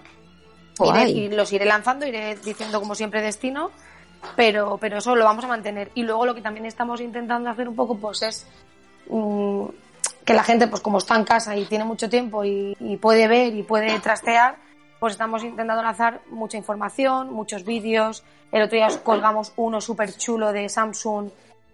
Iré- 0.79 1.09
y 1.09 1.29
los 1.29 1.51
iré 1.53 1.65
lanzando 1.65 2.05
iré 2.05 2.35
diciendo 2.35 2.79
como 2.79 2.93
siempre 2.95 3.21
destino 3.21 3.71
pero 4.35 4.77
pero 4.79 4.97
eso 4.97 5.15
lo 5.15 5.23
vamos 5.25 5.43
a 5.45 5.47
mantener. 5.47 5.91
Y 5.95 6.03
luego 6.03 6.25
lo 6.25 6.35
que 6.35 6.41
también 6.41 6.65
estamos 6.65 7.01
intentando 7.01 7.49
hacer 7.49 7.67
un 7.69 7.75
poco 7.75 7.97
pues 7.97 8.21
es 8.23 8.47
mm, 9.09 9.65
que 10.25 10.33
la 10.33 10.43
gente 10.43 10.67
pues 10.67 10.81
como 10.81 10.97
está 10.97 11.15
en 11.15 11.23
casa 11.23 11.55
y 11.55 11.65
tiene 11.65 11.85
mucho 11.85 12.09
tiempo 12.09 12.43
y, 12.43 12.75
y 12.79 12.97
puede 12.97 13.27
ver 13.27 13.53
y 13.55 13.63
puede 13.63 13.97
trastear 13.99 14.57
pues 14.99 15.13
estamos 15.13 15.43
intentando 15.43 15.83
lanzar 15.83 16.21
mucha 16.29 16.57
información 16.57 17.31
muchos 17.31 17.63
vídeos. 17.63 18.23
El 18.51 18.63
otro 18.63 18.75
día 18.77 18.87
os 18.87 18.97
colgamos 18.97 19.53
uno 19.57 19.79
súper 19.81 20.15
chulo 20.15 20.51
de 20.51 20.67
Samsung 20.69 21.29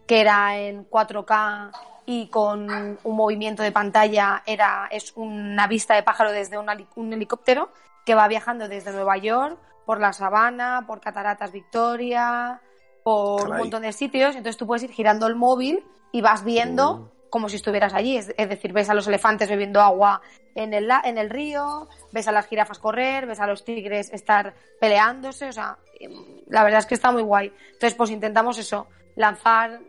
que 0.05 0.19
era 0.21 0.57
en 0.57 0.87
4K 0.89 1.71
y 2.05 2.27
con 2.27 2.97
un 3.03 3.15
movimiento 3.15 3.63
de 3.63 3.71
pantalla 3.71 4.43
era 4.45 4.87
es 4.91 5.13
una 5.15 5.67
vista 5.67 5.95
de 5.95 6.03
pájaro 6.03 6.31
desde 6.31 6.57
un, 6.57 6.67
heli- 6.69 6.87
un 6.95 7.13
helicóptero 7.13 7.69
que 8.05 8.15
va 8.15 8.27
viajando 8.27 8.67
desde 8.67 8.91
Nueva 8.91 9.17
York 9.17 9.57
por 9.85 9.99
la 9.99 10.13
sabana, 10.13 10.83
por 10.87 10.99
Cataratas 11.01 11.51
Victoria, 11.51 12.61
por 13.03 13.41
un 13.49 13.57
montón 13.57 13.81
de 13.83 13.91
sitios. 13.93 14.35
Entonces 14.35 14.57
tú 14.57 14.65
puedes 14.67 14.83
ir 14.83 14.91
girando 14.91 15.27
el 15.27 15.35
móvil 15.35 15.83
y 16.11 16.21
vas 16.21 16.43
viendo 16.43 17.11
como 17.29 17.49
si 17.49 17.55
estuvieras 17.55 17.93
allí. 17.93 18.17
Es, 18.17 18.33
es 18.37 18.49
decir, 18.49 18.73
ves 18.73 18.89
a 18.89 18.93
los 18.93 19.07
elefantes 19.07 19.49
bebiendo 19.49 19.81
agua 19.81 20.21
en 20.55 20.73
el, 20.73 20.89
en 21.03 21.17
el 21.17 21.29
río, 21.29 21.89
ves 22.11 22.27
a 22.27 22.31
las 22.31 22.45
jirafas 22.47 22.77
correr, 22.79 23.25
ves 23.25 23.39
a 23.39 23.47
los 23.47 23.63
tigres 23.65 24.11
estar 24.13 24.53
peleándose. 24.79 25.47
O 25.49 25.51
sea, 25.51 25.77
em, 25.99 26.13
la 26.47 26.63
verdad 26.63 26.79
es 26.79 26.85
que 26.85 26.93
está 26.95 27.11
muy 27.11 27.23
guay. 27.23 27.51
Entonces, 27.73 27.95
pues 27.95 28.09
intentamos 28.11 28.57
eso, 28.57 28.87
lanzar 29.15 29.79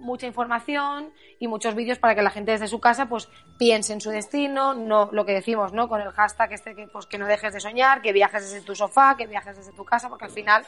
mucha 0.00 0.26
información 0.26 1.12
y 1.38 1.48
muchos 1.48 1.74
vídeos 1.74 1.98
para 1.98 2.14
que 2.14 2.22
la 2.22 2.30
gente 2.30 2.52
desde 2.52 2.68
su 2.68 2.80
casa 2.80 3.06
pues 3.06 3.28
piense 3.58 3.92
en 3.92 4.00
su 4.00 4.10
destino, 4.10 4.74
no 4.74 5.08
lo 5.12 5.24
que 5.24 5.32
decimos, 5.32 5.72
¿no? 5.72 5.88
Con 5.88 6.00
el 6.00 6.10
hashtag 6.12 6.52
este 6.52 6.74
que 6.74 6.86
pues 6.88 7.06
que 7.06 7.18
no 7.18 7.26
dejes 7.26 7.52
de 7.52 7.60
soñar, 7.60 8.02
que 8.02 8.12
viajes 8.12 8.50
desde 8.50 8.64
tu 8.64 8.74
sofá, 8.74 9.16
que 9.16 9.26
viajes 9.26 9.56
desde 9.56 9.72
tu 9.72 9.84
casa, 9.84 10.08
porque 10.08 10.26
al 10.26 10.30
final 10.30 10.64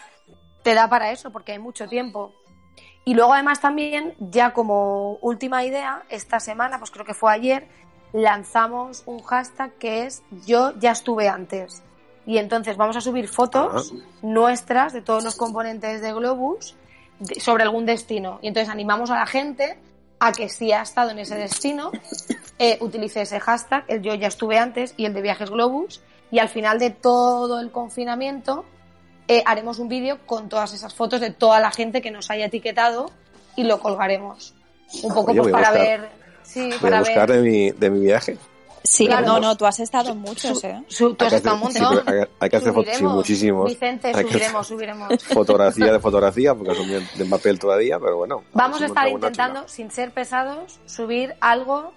te 0.63 0.75
da 0.75 0.89
para 0.89 1.11
eso, 1.11 1.31
porque 1.31 1.53
hay 1.53 1.59
mucho 1.59 1.89
tiempo. 1.89 2.35
Y 3.05 3.15
luego 3.15 3.33
además 3.35 3.61
también, 3.61 4.15
ya 4.19 4.53
como 4.53 5.15
última 5.17 5.65
idea, 5.65 6.05
esta 6.09 6.39
semana, 6.39 6.79
pues 6.79 6.91
creo 6.91 7.05
que 7.05 7.15
fue 7.15 7.33
ayer, 7.33 7.69
lanzamos 8.13 9.03
un 9.07 9.23
hashtag 9.23 9.73
que 9.75 10.07
es 10.07 10.23
yo 10.47 10.73
ya 10.79 10.93
estuve 10.93 11.29
antes. 11.29 11.83
Y 12.25 12.39
entonces 12.39 12.77
vamos 12.77 12.97
a 12.97 13.01
subir 13.01 13.27
fotos 13.27 13.93
nuestras 14.23 14.93
de 14.93 15.03
todos 15.03 15.25
los 15.25 15.35
componentes 15.35 16.01
de 16.01 16.13
Globus 16.13 16.77
sobre 17.41 17.63
algún 17.63 17.87
destino. 17.87 18.39
Y 18.43 18.49
entonces 18.49 18.69
animamos 18.73 19.11
a 19.11 19.17
la 19.17 19.27
gente 19.27 19.79
a 20.19 20.33
que 20.33 20.49
si 20.49 20.73
ha 20.73 20.83
estado 20.83 21.11
en 21.11 21.19
ese 21.19 21.35
destino, 21.37 21.91
eh, 22.59 22.79
utilice 22.81 23.23
ese 23.23 23.41
hashtag, 23.41 23.85
el 23.89 24.03
yo 24.03 24.15
ya 24.15 24.29
estuve 24.29 24.59
antes 24.59 24.95
y 24.97 25.05
el 25.07 25.15
de 25.15 25.23
viajes 25.23 25.51
Globus. 25.51 26.01
Y 26.31 26.39
al 26.39 26.49
final 26.49 26.79
de 26.79 26.91
todo 26.91 27.61
el 27.61 27.71
confinamiento, 27.71 28.65
eh, 29.29 29.43
haremos 29.47 29.79
un 29.79 29.89
vídeo 29.89 30.19
con 30.27 30.49
todas 30.49 30.73
esas 30.73 30.95
fotos 30.95 31.21
de 31.21 31.31
toda 31.31 31.61
la 31.61 31.71
gente 31.71 32.01
que 32.01 32.11
nos 32.11 32.31
haya 32.31 32.47
etiquetado 32.47 33.11
y 33.57 33.65
lo 33.65 33.81
colgaremos. 33.81 34.55
Un 35.03 35.13
poco 35.15 35.33
Oye, 35.33 35.41
pues 35.41 35.53
para 35.53 35.71
buscar. 35.71 36.01
ver. 36.01 36.09
Sí, 36.43 36.67
Voy 36.69 36.77
a 36.77 36.81
para 36.81 36.99
buscar 37.01 37.29
ver. 37.29 37.43
de 37.43 37.51
mi, 37.51 37.71
de 37.71 37.91
mi 37.91 38.01
viaje. 38.01 38.39
Sí, 38.85 39.07
Claro. 39.07 39.27
no, 39.27 39.41
no, 39.41 39.57
tú 39.57 39.65
has 39.65 39.79
estado 39.81 40.11
en 40.13 40.19
muchos, 40.19 40.61
Su- 40.61 40.67
¿eh? 40.67 40.83
su- 40.89 41.15
tú 41.15 41.25
has 41.25 41.33
estado 41.35 41.57
un 41.65 41.73
sí, 41.73 41.81
montón. 41.81 42.03
pero 42.05 42.23
hay, 42.23 42.29
hay 42.41 42.51
que 42.51 42.57
hacer 42.57 42.73
sí, 42.95 43.05
muchísimos. 43.05 43.67
Vicente, 43.69 44.13
subiremos, 44.13 44.67
subiremos. 44.67 45.09
Fotografía 45.33 45.93
de 45.93 46.01
fotografía, 46.01 46.55
porque 46.55 46.75
son 46.75 46.89
de, 46.89 47.01
de 47.01 47.25
papel 47.27 47.59
todavía, 47.59 47.99
pero 48.01 48.17
bueno. 48.17 48.43
Vamos 48.53 48.77
a 48.77 48.79
si 48.81 48.85
estar 48.87 49.09
intentando, 49.09 49.69
sin 49.69 49.91
ser 49.91 50.11
pesados, 50.13 50.81
subir 50.87 51.35
algo 51.41 51.93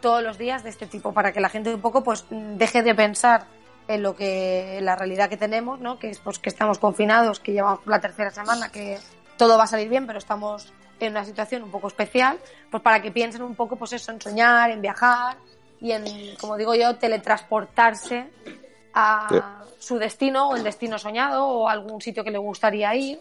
todos 0.00 0.22
los 0.22 0.36
días 0.36 0.62
de 0.64 0.70
este 0.70 0.86
tipo 0.86 1.12
para 1.12 1.32
que 1.32 1.40
la 1.40 1.48
gente 1.48 1.72
un 1.74 1.80
poco 1.80 2.02
pues 2.04 2.24
deje 2.30 2.82
de 2.82 2.94
pensar 2.94 3.46
en 3.88 4.02
lo 4.02 4.16
que 4.16 4.78
en 4.78 4.84
la 4.84 4.96
realidad 4.96 5.28
que 5.28 5.36
tenemos, 5.36 5.80
¿no? 5.80 5.98
Que 5.98 6.10
es 6.10 6.18
pues 6.18 6.38
que 6.40 6.48
estamos 6.48 6.78
confinados, 6.78 7.38
que 7.40 7.52
llevamos 7.52 7.80
la 7.86 8.00
tercera 8.00 8.30
semana, 8.30 8.70
que 8.70 8.98
todo 9.36 9.56
va 9.56 9.64
a 9.64 9.66
salir 9.68 9.88
bien, 9.88 10.06
pero 10.06 10.18
estamos 10.18 10.72
en 10.98 11.12
una 11.12 11.24
situación 11.24 11.62
un 11.62 11.70
poco 11.70 11.86
especial, 11.88 12.38
pues 12.70 12.82
para 12.82 13.00
que 13.00 13.10
piensen 13.12 13.42
un 13.42 13.54
poco 13.54 13.76
pues 13.76 13.92
eso 13.92 14.10
en 14.12 14.20
soñar, 14.20 14.70
en 14.70 14.82
viajar 14.82 15.36
y 15.80 15.92
en, 15.92 16.04
como 16.40 16.56
digo 16.56 16.74
yo, 16.74 16.96
teletransportarse 16.96 18.26
a 18.94 19.26
Sí. 19.68 19.74
su 19.78 19.98
destino 19.98 20.48
o 20.50 20.56
el 20.56 20.64
destino 20.64 20.98
soñado 20.98 21.46
o 21.46 21.68
algún 21.68 22.00
sitio 22.00 22.24
que 22.24 22.30
le 22.30 22.38
gustaría 22.38 22.94
ir. 22.94 23.20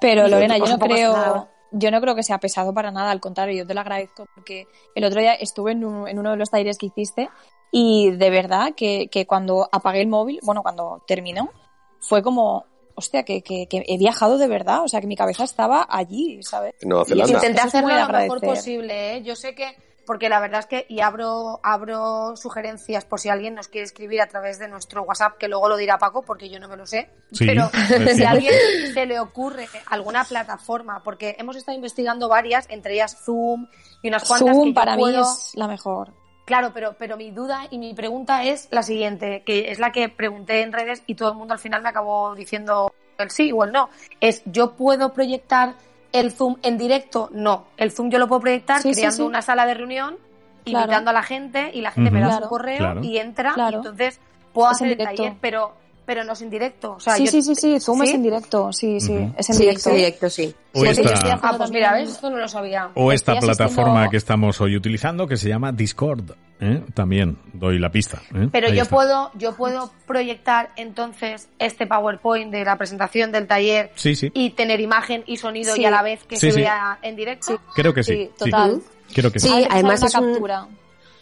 Pero 0.00 0.26
Y 0.26 0.30
Lorena, 0.30 0.58
yo 0.58 0.66
no 0.66 0.78
creo, 0.78 1.48
yo 1.70 1.90
no 1.90 2.00
creo 2.02 2.14
que 2.14 2.22
sea 2.22 2.38
pesado 2.38 2.74
para 2.74 2.90
nada, 2.90 3.10
al 3.10 3.20
contrario, 3.20 3.56
yo 3.56 3.66
te 3.66 3.72
lo 3.74 3.80
agradezco 3.80 4.26
porque 4.34 4.66
el 4.94 5.04
otro 5.04 5.20
día 5.20 5.34
estuve 5.34 5.72
en, 5.72 5.84
un- 5.84 6.06
en 6.08 6.18
uno 6.18 6.32
de 6.32 6.36
los 6.36 6.50
talleres 6.50 6.76
que 6.76 6.86
hiciste 6.86 7.30
y 7.72 8.10
de 8.10 8.30
verdad 8.30 8.74
que, 8.76 9.08
que 9.10 9.26
cuando 9.26 9.68
apagué 9.72 10.02
el 10.02 10.08
móvil, 10.08 10.38
bueno, 10.42 10.62
cuando 10.62 11.02
terminó, 11.06 11.50
fue 11.98 12.22
como, 12.22 12.66
hostia, 12.94 13.22
que, 13.24 13.42
que, 13.42 13.66
que 13.68 13.84
he 13.86 13.96
viajado 13.96 14.36
de 14.36 14.46
verdad, 14.48 14.82
o 14.84 14.88
sea, 14.88 15.00
que 15.00 15.06
mi 15.06 15.16
cabeza 15.16 15.44
estaba 15.44 15.86
allí, 15.88 16.42
¿sabes? 16.42 16.74
Nueva 16.82 17.04
Y. 17.08 17.18
Intenté 17.32 17.60
hacerlo 17.62 17.88
lo 17.94 18.08
mejor 18.08 18.40
posible, 18.42 19.16
¿eh? 19.16 19.22
Yo 19.22 19.34
sé 19.34 19.54
que, 19.54 19.74
porque 20.06 20.28
la 20.28 20.40
verdad 20.40 20.60
es 20.60 20.66
que, 20.66 20.86
y 20.88 21.00
abro, 21.00 21.60
abro 21.62 22.36
sugerencias 22.36 23.04
por 23.04 23.20
si 23.20 23.28
alguien 23.28 23.54
nos 23.54 23.68
quiere 23.68 23.84
escribir 23.84 24.22
a 24.22 24.26
través 24.28 24.58
de 24.58 24.68
nuestro 24.68 25.02
WhatsApp, 25.02 25.36
que 25.38 25.48
luego 25.48 25.68
lo 25.68 25.76
dirá 25.76 25.98
Paco, 25.98 26.22
porque 26.22 26.48
yo 26.48 26.58
no 26.60 26.68
me 26.68 26.76
lo 26.76 26.86
sé. 26.86 27.10
Sí, 27.32 27.44
pero 27.46 27.68
si 28.14 28.24
a 28.24 28.30
alguien 28.30 28.54
se 28.94 29.04
le 29.06 29.18
ocurre 29.20 29.68
alguna 29.86 30.24
plataforma, 30.24 31.02
porque 31.02 31.36
hemos 31.38 31.56
estado 31.56 31.76
investigando 31.76 32.28
varias, 32.28 32.66
entre 32.70 32.94
ellas 32.94 33.16
Zoom 33.24 33.66
y 34.02 34.08
unas 34.08 34.24
cuantas 34.24 34.54
Zoom 34.56 34.72
para 34.72 34.96
mí 34.96 35.02
puedo- 35.02 35.22
es 35.22 35.50
la 35.54 35.66
mejor. 35.68 36.12
Claro, 36.46 36.70
pero, 36.72 36.94
pero 36.96 37.16
mi 37.16 37.32
duda 37.32 37.66
y 37.70 37.78
mi 37.78 37.92
pregunta 37.92 38.44
es 38.44 38.68
la 38.70 38.84
siguiente, 38.84 39.42
que 39.44 39.72
es 39.72 39.80
la 39.80 39.90
que 39.90 40.08
pregunté 40.08 40.62
en 40.62 40.72
redes 40.72 41.02
y 41.06 41.16
todo 41.16 41.30
el 41.32 41.34
mundo 41.36 41.54
al 41.54 41.58
final 41.58 41.82
me 41.82 41.88
acabó 41.88 42.36
diciendo 42.36 42.94
el 43.18 43.30
sí 43.32 43.50
o 43.50 43.64
el 43.64 43.72
no. 43.72 43.90
Es, 44.20 44.42
¿yo 44.44 44.76
puedo 44.76 45.12
proyectar 45.12 45.74
el 46.20 46.32
Zoom 46.32 46.56
en 46.62 46.78
directo? 46.78 47.28
No. 47.32 47.66
El 47.76 47.90
Zoom 47.92 48.10
yo 48.10 48.18
lo 48.18 48.28
puedo 48.28 48.40
proyectar 48.40 48.80
Sí, 48.82 48.92
creando 48.92 49.16
sí. 49.16 49.22
una 49.22 49.42
sala 49.42 49.66
de 49.66 49.74
reunión, 49.74 50.16
Claro. 50.64 50.84
invitando 50.86 51.10
a 51.10 51.12
la 51.14 51.22
gente 51.22 51.70
y 51.72 51.80
la 51.80 51.92
gente 51.92 52.10
me 52.10 52.20
da 52.20 52.26
Claro. 52.28 52.42
su 52.44 52.48
correo 52.48 52.78
Claro. 52.78 53.02
y 53.04 53.18
entra 53.18 53.54
Claro. 53.54 53.72
y 53.72 53.74
entonces 53.76 54.20
puedo 54.52 54.70
Es 54.72 54.80
en 54.80 54.86
hacer 54.88 55.00
el 55.00 55.06
taller, 55.06 55.34
pero, 55.40 55.74
pero 56.06 56.24
no 56.24 56.32
es 56.32 56.40
en 56.42 56.48
directo. 56.50 56.92
O 56.94 57.00
sea, 57.00 57.16
sí, 57.16 57.24
yo- 57.26 57.30
sí, 57.32 57.42
sí, 57.42 57.54
sí, 57.54 57.80
Zoom 57.80 58.02
es 58.04 58.10
¿Sí? 58.10 58.14
en 58.16 58.22
directo, 58.22 58.72
sí, 58.72 59.00
sí, 59.00 59.12
es 59.36 59.50
en 59.50 59.54
Sí, 59.56 59.62
directo. 59.64 59.90
en 59.90 59.96
directo, 59.96 60.30
sí. 60.30 60.54
O 60.72 60.80
Sí, 60.82 60.88
esta- 60.88 61.16
sí, 61.16 61.28
Ah, 61.42 61.54
pues 61.58 61.70
mira, 61.70 61.88
también- 61.88 62.06
¿ves? 62.06 62.14
Esto 62.14 62.30
no 62.30 62.36
lo 62.36 62.48
sabía. 62.48 62.90
O 62.94 63.12
esta 63.12 63.32
Estoy 63.32 63.48
asistiendo- 63.50 63.74
plataforma 63.74 64.08
que 64.10 64.16
estamos 64.16 64.60
hoy 64.60 64.76
utilizando 64.76 65.26
que 65.26 65.36
se 65.36 65.48
llama 65.48 65.72
Discord. 65.72 66.30
¿eh? 66.58 66.82
También 66.94 67.36
doy 67.52 67.78
la 67.78 67.90
pista. 67.90 68.22
¿eh? 68.34 68.48
Pero 68.50 68.68
Ahí 68.68 68.76
yo 68.76 68.82
está. 68.84 68.94
puedo, 68.94 69.30
yo 69.34 69.54
puedo 69.56 69.90
proyectar 70.06 70.70
entonces 70.76 71.48
este 71.58 71.86
PowerPoint 71.86 72.50
de 72.50 72.64
la 72.64 72.76
presentación 72.78 73.30
del 73.30 73.46
taller 73.46 73.90
Sí, 73.94 74.14
sí. 74.16 74.30
y 74.32 74.50
tener 74.50 74.80
imagen 74.80 75.22
y 75.26 75.36
sonido 75.36 75.74
Sí. 75.74 75.82
y 75.82 75.84
a 75.84 75.90
la 75.90 76.02
vez 76.02 76.24
que 76.24 76.36
Sí, 76.36 76.46
se 76.46 76.52
sí. 76.52 76.60
vea 76.62 76.98
en 77.02 77.14
directo. 77.16 77.60
Creo 77.74 77.92
que 77.92 78.02
sí. 78.02 78.12
Sí, 78.14 78.30
total. 78.38 78.80
Creo 79.14 79.30
que 79.30 79.38
sí. 79.38 79.48
Sí, 79.48 79.66
además 79.68 80.00
una 80.00 80.08
es 80.08 80.14
un- 80.14 80.32
captura. 80.32 80.66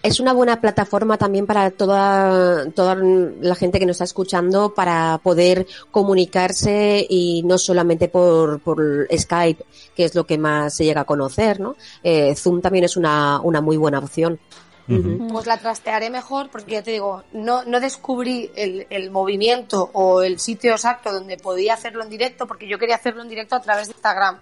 Es 0.04 0.20
una 0.20 0.34
buena 0.34 0.60
plataforma 0.60 1.16
también 1.16 1.46
para 1.46 1.70
toda, 1.70 2.70
toda 2.72 2.94
la 2.94 3.54
gente 3.54 3.78
que 3.78 3.86
nos 3.86 3.94
está 3.94 4.04
escuchando 4.04 4.74
para 4.74 5.18
poder 5.22 5.66
comunicarse 5.90 7.06
y 7.08 7.42
no 7.44 7.56
solamente 7.56 8.08
por, 8.08 8.60
por 8.60 9.08
Skype, 9.10 9.64
que 9.96 10.04
es 10.04 10.14
lo 10.14 10.26
que 10.26 10.36
más 10.36 10.76
se 10.76 10.84
llega 10.84 11.00
a 11.00 11.04
conocer, 11.06 11.58
¿no? 11.58 11.74
Eh, 12.02 12.34
Zoom 12.36 12.60
también 12.60 12.84
es 12.84 12.98
una, 12.98 13.40
una 13.40 13.62
muy 13.62 13.78
buena 13.78 13.98
opción. 13.98 14.38
Pues 14.86 15.46
la 15.46 15.56
trastearé 15.56 16.10
mejor 16.10 16.50
porque 16.50 16.72
ya 16.72 16.82
te 16.82 16.90
digo, 16.90 17.24
no, 17.32 17.64
no 17.64 17.80
descubrí 17.80 18.50
el, 18.54 18.86
el 18.90 19.10
movimiento 19.10 19.88
o 19.94 20.22
el 20.22 20.38
sitio 20.38 20.72
exacto 20.72 21.14
donde 21.14 21.38
podía 21.38 21.72
hacerlo 21.72 22.02
en 22.02 22.10
directo 22.10 22.46
porque 22.46 22.68
yo 22.68 22.78
quería 22.78 22.96
hacerlo 22.96 23.22
en 23.22 23.30
directo 23.30 23.56
a 23.56 23.62
través 23.62 23.88
de 23.88 23.94
Instagram. 23.94 24.38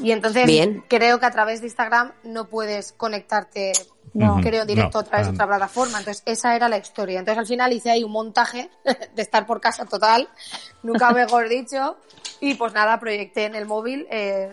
Y 0.00 0.12
entonces 0.12 0.46
Bien. 0.46 0.84
creo 0.88 1.18
que 1.18 1.26
a 1.26 1.30
través 1.30 1.60
de 1.60 1.66
Instagram 1.66 2.12
no 2.22 2.48
puedes 2.48 2.92
conectarte, 2.92 3.72
No. 4.14 4.34
Ujú. 4.34 4.42
creo, 4.42 4.64
directo 4.64 4.98
No, 4.98 5.00
a 5.00 5.04
través 5.04 5.26
de 5.26 5.30
ah, 5.32 5.34
otra 5.34 5.46
plataforma. 5.46 5.98
Entonces 5.98 6.22
esa 6.26 6.54
era 6.56 6.68
la 6.68 6.78
historia. 6.78 7.18
Entonces 7.18 7.38
al 7.38 7.46
final 7.46 7.72
hice 7.72 7.90
ahí 7.90 8.04
un 8.04 8.12
montaje 8.12 8.70
de 9.14 9.22
estar 9.22 9.46
por 9.46 9.60
casa 9.60 9.84
total, 9.84 10.28
nunca 10.82 11.10
mejor 11.12 11.48
dicho. 11.48 11.96
Y 12.40 12.54
pues 12.54 12.72
nada, 12.72 12.98
proyecté 13.00 13.44
en 13.46 13.54
el 13.56 13.66
móvil, 13.66 14.06
eh, 14.10 14.50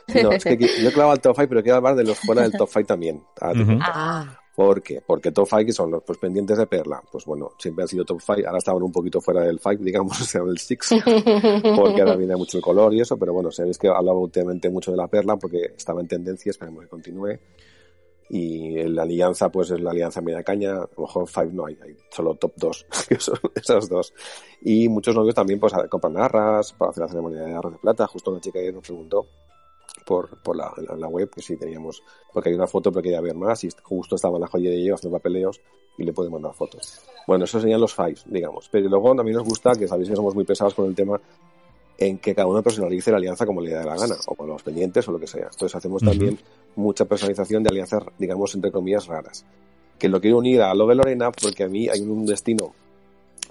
pues, 0.06 0.24
No, 0.24 0.32
es 0.32 0.44
que 0.44 0.56
yo 0.82 0.88
he 0.88 0.92
clavado 0.92 1.14
el 1.14 1.20
top 1.20 1.36
5, 1.36 1.48
pero 1.48 1.62
quiero 1.62 1.76
hablar 1.76 1.96
de 1.96 2.04
los 2.04 2.18
fuera 2.18 2.42
del 2.42 2.52
top 2.52 2.68
5 2.72 2.86
también. 2.86 3.22
Cuento. 3.34 3.78
Ah, 3.82 4.38
¿Por 4.58 4.82
qué? 4.82 5.00
Porque 5.06 5.30
top 5.30 5.46
5 5.48 5.66
que 5.66 5.72
son 5.72 5.92
los 5.92 6.02
pues, 6.02 6.18
pendientes 6.18 6.58
de 6.58 6.66
Perla. 6.66 7.00
Pues 7.12 7.24
bueno, 7.26 7.52
siempre 7.58 7.82
han 7.84 7.88
sido 7.88 8.04
top 8.04 8.20
5, 8.20 8.40
ahora 8.44 8.58
estaban 8.58 8.82
un 8.82 8.90
poquito 8.90 9.20
fuera 9.20 9.42
del 9.42 9.60
5, 9.60 9.76
digamos, 9.84 10.20
o 10.20 10.24
sea, 10.24 10.42
del 10.42 10.58
6, 10.58 10.78
porque 11.76 12.00
ahora 12.00 12.16
viene 12.16 12.34
mucho 12.34 12.56
el 12.58 12.62
color 12.64 12.92
y 12.92 13.00
eso, 13.00 13.16
pero 13.16 13.32
bueno, 13.32 13.52
sabéis 13.52 13.78
que 13.78 13.86
hablaba 13.86 14.18
últimamente 14.18 14.68
mucho 14.68 14.90
de 14.90 14.96
la 14.96 15.06
Perla 15.06 15.36
porque 15.36 15.74
estaba 15.76 16.00
en 16.00 16.08
tendencia, 16.08 16.50
esperemos 16.50 16.82
que 16.82 16.88
continúe. 16.88 17.38
Y 18.30 18.82
la 18.84 19.02
alianza, 19.02 19.50
pues 19.50 19.70
es 19.70 19.80
la 19.80 19.90
alianza 19.90 20.20
media 20.20 20.42
caña, 20.42 20.72
a 20.72 20.88
lo 20.96 21.02
mejor 21.02 21.28
5 21.28 21.50
no 21.52 21.66
hay, 21.66 21.78
hay 21.82 21.96
solo 22.10 22.34
top 22.34 22.52
2, 22.56 22.86
que 23.08 23.18
son 23.18 23.38
esas 23.54 23.88
dos. 23.88 24.12
Y 24.62 24.88
muchos 24.88 25.14
novios 25.14 25.34
también 25.34 25.58
pues 25.58 25.72
compran 25.88 26.16
arras 26.18 26.72
para 26.74 26.90
hacer 26.90 27.02
la 27.02 27.08
ceremonia 27.08 27.42
de 27.42 27.54
arras 27.54 27.72
de 27.72 27.78
plata. 27.78 28.06
Justo 28.06 28.30
una 28.30 28.40
chica 28.40 28.58
ayer 28.58 28.74
nos 28.74 28.84
preguntó 28.84 29.26
por, 30.04 30.42
por 30.42 30.56
la, 30.56 30.72
la, 30.76 30.96
la 30.96 31.08
web 31.08 31.30
que 31.30 31.40
si 31.40 31.56
teníamos, 31.56 32.02
porque 32.32 32.50
hay 32.50 32.54
una 32.54 32.66
foto 32.66 32.90
pero 32.90 33.02
quería 33.02 33.20
ver 33.20 33.34
más 33.34 33.64
y 33.64 33.68
justo 33.82 34.16
estaba 34.16 34.38
la 34.38 34.46
joyería 34.46 34.94
haciendo 34.94 35.16
papeleos 35.18 35.60
y 35.98 36.04
le 36.04 36.12
puede 36.12 36.30
mandar 36.30 36.54
fotos. 36.54 37.00
Bueno, 37.26 37.44
eso 37.44 37.60
serían 37.60 37.80
los 37.80 37.94
fives, 37.94 38.24
digamos. 38.26 38.68
Pero 38.70 38.88
luego 38.88 39.14
también 39.14 39.36
nos 39.36 39.46
gusta, 39.46 39.72
que 39.72 39.88
sabéis 39.88 40.08
que 40.08 40.16
somos 40.16 40.34
muy 40.34 40.44
pesados 40.44 40.74
con 40.74 40.86
el 40.86 40.94
tema, 40.94 41.20
en 41.98 42.18
que 42.18 42.32
cada 42.34 42.46
uno 42.46 42.62
personalice 42.62 43.10
la 43.10 43.16
alianza 43.16 43.44
como 43.44 43.60
le 43.60 43.70
dé 43.70 43.84
la 43.84 43.96
gana, 43.96 44.14
o 44.26 44.34
con 44.36 44.48
los 44.48 44.62
pendientes 44.62 45.06
o 45.08 45.12
lo 45.12 45.18
que 45.18 45.26
sea. 45.26 45.48
Entonces 45.50 45.74
hacemos 45.74 46.00
también 46.00 46.38
mucha 46.76 47.04
personalización 47.04 47.64
de 47.64 47.70
alianzas, 47.70 48.04
digamos, 48.16 48.54
entre 48.54 48.70
comillas, 48.70 49.06
raras. 49.08 49.44
Que 49.98 50.08
lo 50.08 50.20
quiero 50.20 50.38
unir 50.38 50.62
a 50.62 50.72
lo 50.74 50.86
de 50.86 50.94
Lorena 50.94 51.32
porque 51.32 51.64
a 51.64 51.68
mí 51.68 51.88
hay 51.88 52.00
un 52.00 52.24
destino 52.24 52.72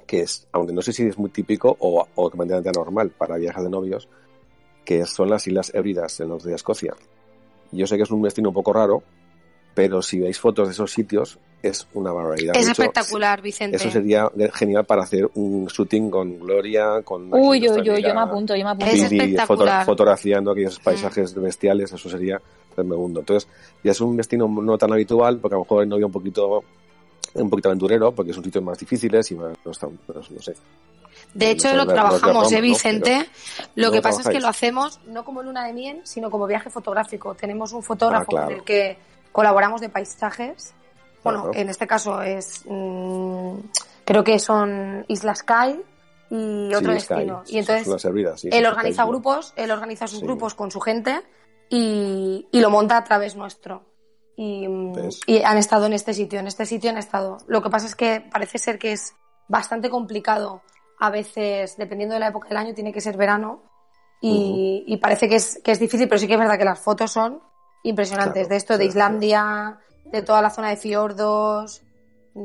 que 0.06 0.22
es, 0.22 0.48
aunque 0.54 0.72
no 0.72 0.82
sé 0.82 0.94
si 0.94 1.04
es 1.04 1.18
muy 1.18 1.30
típico 1.30 1.75
o, 1.77 2.08
o 2.16 2.30
completamente 2.30 2.70
anormal 2.70 3.10
para 3.10 3.36
viajes 3.36 3.62
de 3.62 3.70
novios, 3.70 4.08
que 4.86 5.06
son 5.06 5.30
las 5.30 5.46
Islas 5.46 5.74
Hébridas 5.75 6.18
en 6.22 6.30
norte 6.30 6.48
de 6.48 6.56
Escocia. 6.56 6.96
Yo 7.74 7.86
sé 7.86 7.98
que 7.98 8.04
es 8.04 8.12
un 8.12 8.22
destino 8.22 8.50
un 8.50 8.56
poco 8.56 8.72
raro, 8.72 9.04
pero 9.77 10.01
si 10.01 10.19
veis 10.19 10.39
fotos 10.39 10.67
de 10.67 10.72
esos 10.74 10.91
sitios, 10.91 11.38
es 11.62 11.88
una 11.93 12.12
barbaridad. 12.12 12.55
Es 12.55 12.63
hecho, 12.63 12.81
espectacular, 12.81 13.43
Vicente. 13.43 13.77
Eso 13.77 13.91
sería 13.91 14.27
genial 14.55 14.86
para 14.86 15.03
hacer 15.03 15.29
un 15.36 15.67
shooting 15.67 16.10
con 16.10 16.39
Gloria, 16.39 17.03
con... 17.03 17.31
Uy, 17.31 17.60
yo, 17.60 17.77
yo, 17.84 17.96
yo 18.00 18.15
me 18.15 18.22
apunto, 18.22 18.55
yo 18.55 18.63
me 18.63 18.72
apunto. 18.72 18.91
Es 18.91 19.03
espectacular. 19.03 19.81
foto- 19.81 19.91
fotografiando 19.91 20.50
aquellos 20.50 20.79
paisajes 20.79 21.36
bestiales, 21.36 21.91
eso 21.93 22.10
sería 22.10 22.41
tremendo. 22.74 23.19
Entonces, 23.19 23.48
ya 23.84 23.91
es 23.91 24.01
un 24.01 24.17
destino 24.17 24.48
no 24.48 24.79
tan 24.79 24.91
habitual, 24.93 25.38
porque 25.38 25.53
a 25.53 25.57
lo 25.60 25.63
mejor 25.65 25.84
el 25.84 25.89
novio 25.89 26.07
un 26.07 26.12
poquito 26.12 26.63
un 27.36 27.49
poquito 27.52 27.69
aventurero, 27.69 28.12
porque 28.13 28.34
son 28.34 28.43
sitios 28.43 28.63
más 28.63 28.80
difíciles 28.80 29.30
y 29.32 29.36
más, 29.36 29.56
no, 29.63 29.71
están- 29.71 29.99
no- 30.08 30.15
no 30.15 30.41
sé. 30.41 30.56
De 31.36 31.52
hecho, 31.52 31.71
lo 31.75 31.86
trabajamos, 31.86 32.52
¿eh, 32.52 32.56
¿no? 32.56 32.62
Vicente? 32.63 33.30
Lo 33.75 33.88
¿no 33.88 33.91
que 33.93 34.02
pasa 34.02 34.21
es 34.21 34.28
que 34.30 34.39
lo 34.39 34.47
hacemos 34.47 34.99
no 35.06 35.23
como 35.23 35.43
luna 35.43 35.67
de 35.67 35.73
miel, 35.73 36.02
sino 36.04 36.32
como 36.32 36.47
viaje 36.47 36.71
fotográfico. 36.71 37.36
Tenemos 37.36 37.73
un 37.73 37.84
fotógrafo 37.84 38.23
Ah, 38.23 38.25
claro. 38.30 38.47
con 38.47 38.56
el 38.56 38.63
que 38.63 38.97
colaboramos 39.38 39.82
de 39.82 39.89
paisajes. 39.89 40.73
Bueno, 41.23 41.43
Claro. 41.43 41.60
en 41.60 41.69
este 41.69 41.86
caso 41.86 42.23
es. 42.23 42.63
mm, 42.65 43.54
creo 44.04 44.23
que 44.23 44.39
son 44.39 45.06
Islas 45.08 45.43
Kai 45.43 45.80
y 46.32 46.73
otro 46.73 46.89
Sí, 46.93 46.95
destino. 46.95 47.43
Y 47.45 47.60
entonces 47.60 48.02
sí, 48.41 48.50
él 48.52 48.65
organiza 48.65 49.04
Sky, 49.04 49.10
grupos, 49.12 49.54
él 49.56 49.69
organiza 49.69 50.08
sus 50.08 50.21
Sí. 50.21 50.26
grupos 50.26 50.56
con 50.56 50.71
su 50.71 50.80
gente 50.80 51.21
y, 51.69 52.47
y 52.52 52.60
lo 52.62 52.71
monta 52.71 52.97
a 52.97 53.04
través 53.04 53.36
nuestro. 53.36 53.84
Y, 54.36 54.67
mm, 54.67 54.93
y 55.28 55.43
han 55.43 55.58
estado 55.60 55.86
en 55.86 55.93
este 55.93 56.15
sitio, 56.15 56.39
en 56.39 56.47
este 56.47 56.65
sitio 56.65 56.89
han 56.89 56.97
estado. 56.97 57.38
Lo 57.47 57.62
que 57.62 57.69
pasa 57.69 57.86
es 57.86 57.95
que 57.95 58.21
parece 58.32 58.58
ser 58.58 58.80
que 58.80 58.93
es 58.93 59.13
bastante 59.47 59.91
complicado. 59.91 60.63
A 61.00 61.12
veces, 61.12 61.78
dependiendo 61.78 62.13
de 62.15 62.21
la 62.21 62.30
época 62.30 62.47
del 62.47 62.58
año, 62.58 62.73
tiene 62.73 62.91
que 62.91 63.02
ser 63.02 63.17
verano. 63.17 63.62
Y, 64.19 64.84
y 64.88 64.97
parece 64.97 65.30
que 65.30 65.36
es, 65.36 65.62
que 65.63 65.71
es 65.73 65.80
difícil, 65.80 66.08
pero 66.10 66.17
sí 66.17 66.26
que 66.26 66.34
es 66.34 66.39
verdad 66.39 66.58
que 66.58 66.65
las 66.65 66.80
fotos 66.80 67.12
son 67.12 67.39
impresionantes. 67.84 68.34
Claro, 68.34 68.50
de 68.50 68.56
esto, 68.58 68.78
de 68.78 68.86
Islandia, 68.86 69.78
de 70.06 70.22
toda 70.22 70.42
la 70.42 70.50
zona 70.50 70.70
de 70.70 70.78
fiordos, 70.78 71.82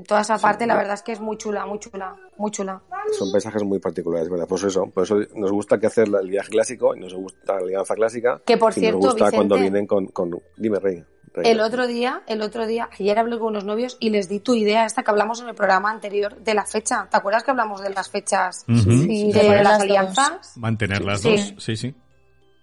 toda 0.06 0.22
esa 0.22 0.38
Sí. 0.38 0.42
parte, 0.42 0.66
la 0.66 0.74
verdad 0.76 0.94
es 0.94 1.02
que 1.02 1.12
es 1.12 1.20
muy 1.20 1.36
chula, 1.36 1.66
muy 1.66 1.78
chula, 1.78 2.14
muy 2.38 2.50
chula. 2.50 2.80
Son 3.18 3.30
paisajes 3.30 3.62
muy 3.62 3.78
particulares, 3.78 4.28
¿verdad? 4.30 4.46
Pues 4.48 4.62
eso, 4.64 4.86
por 4.86 5.04
eso 5.04 5.16
nos 5.34 5.52
gusta 5.52 5.78
que 5.78 5.86
hacer 5.86 6.08
el 6.08 6.28
viaje 6.30 6.48
clásico 6.50 6.94
y 6.96 7.00
nos 7.00 7.12
gusta 7.14 7.54
la 7.54 7.58
alianza 7.60 7.94
clásica. 7.94 8.40
Que 8.46 8.56
por 8.56 8.72
y 8.72 8.80
cierto, 8.80 8.96
nos 8.98 9.06
gusta 9.06 9.24
Vicente, 9.26 9.36
cuando 9.36 9.56
vienen 9.58 9.86
con, 9.86 10.06
con... 10.06 10.30
Dime, 10.56 10.78
Rey. 10.78 11.04
Rey. 11.34 11.50
El 11.50 11.60
otro 11.60 11.86
día, 11.86 12.22
el 12.26 12.42
otro 12.42 12.66
día, 12.66 12.90
ayer 12.98 13.18
hablé 13.18 13.38
con 13.38 13.48
unos 13.48 13.64
novios 13.64 13.96
y 14.00 14.10
les 14.10 14.28
di 14.28 14.40
tu 14.40 14.54
idea 14.54 14.84
esta 14.84 15.02
que 15.02 15.10
hablamos 15.10 15.40
en 15.40 15.48
el 15.48 15.54
programa 15.54 15.90
anterior 15.90 16.36
de 16.36 16.52
la 16.54 16.64
fecha. 16.66 17.08
¿Te 17.10 17.16
acuerdas 17.16 17.42
que 17.42 17.50
hablamos 17.50 17.80
de 17.82 17.88
las 17.90 18.10
fechas 18.10 18.64
y 18.68 19.32
de 19.32 19.62
las 19.62 19.80
alianzas? 19.80 20.56
Mantener 20.58 21.02
las 21.02 21.20
Sí. 21.22 21.30
dos, 21.30 21.54
sí, 21.64 21.76
sí. 21.76 21.94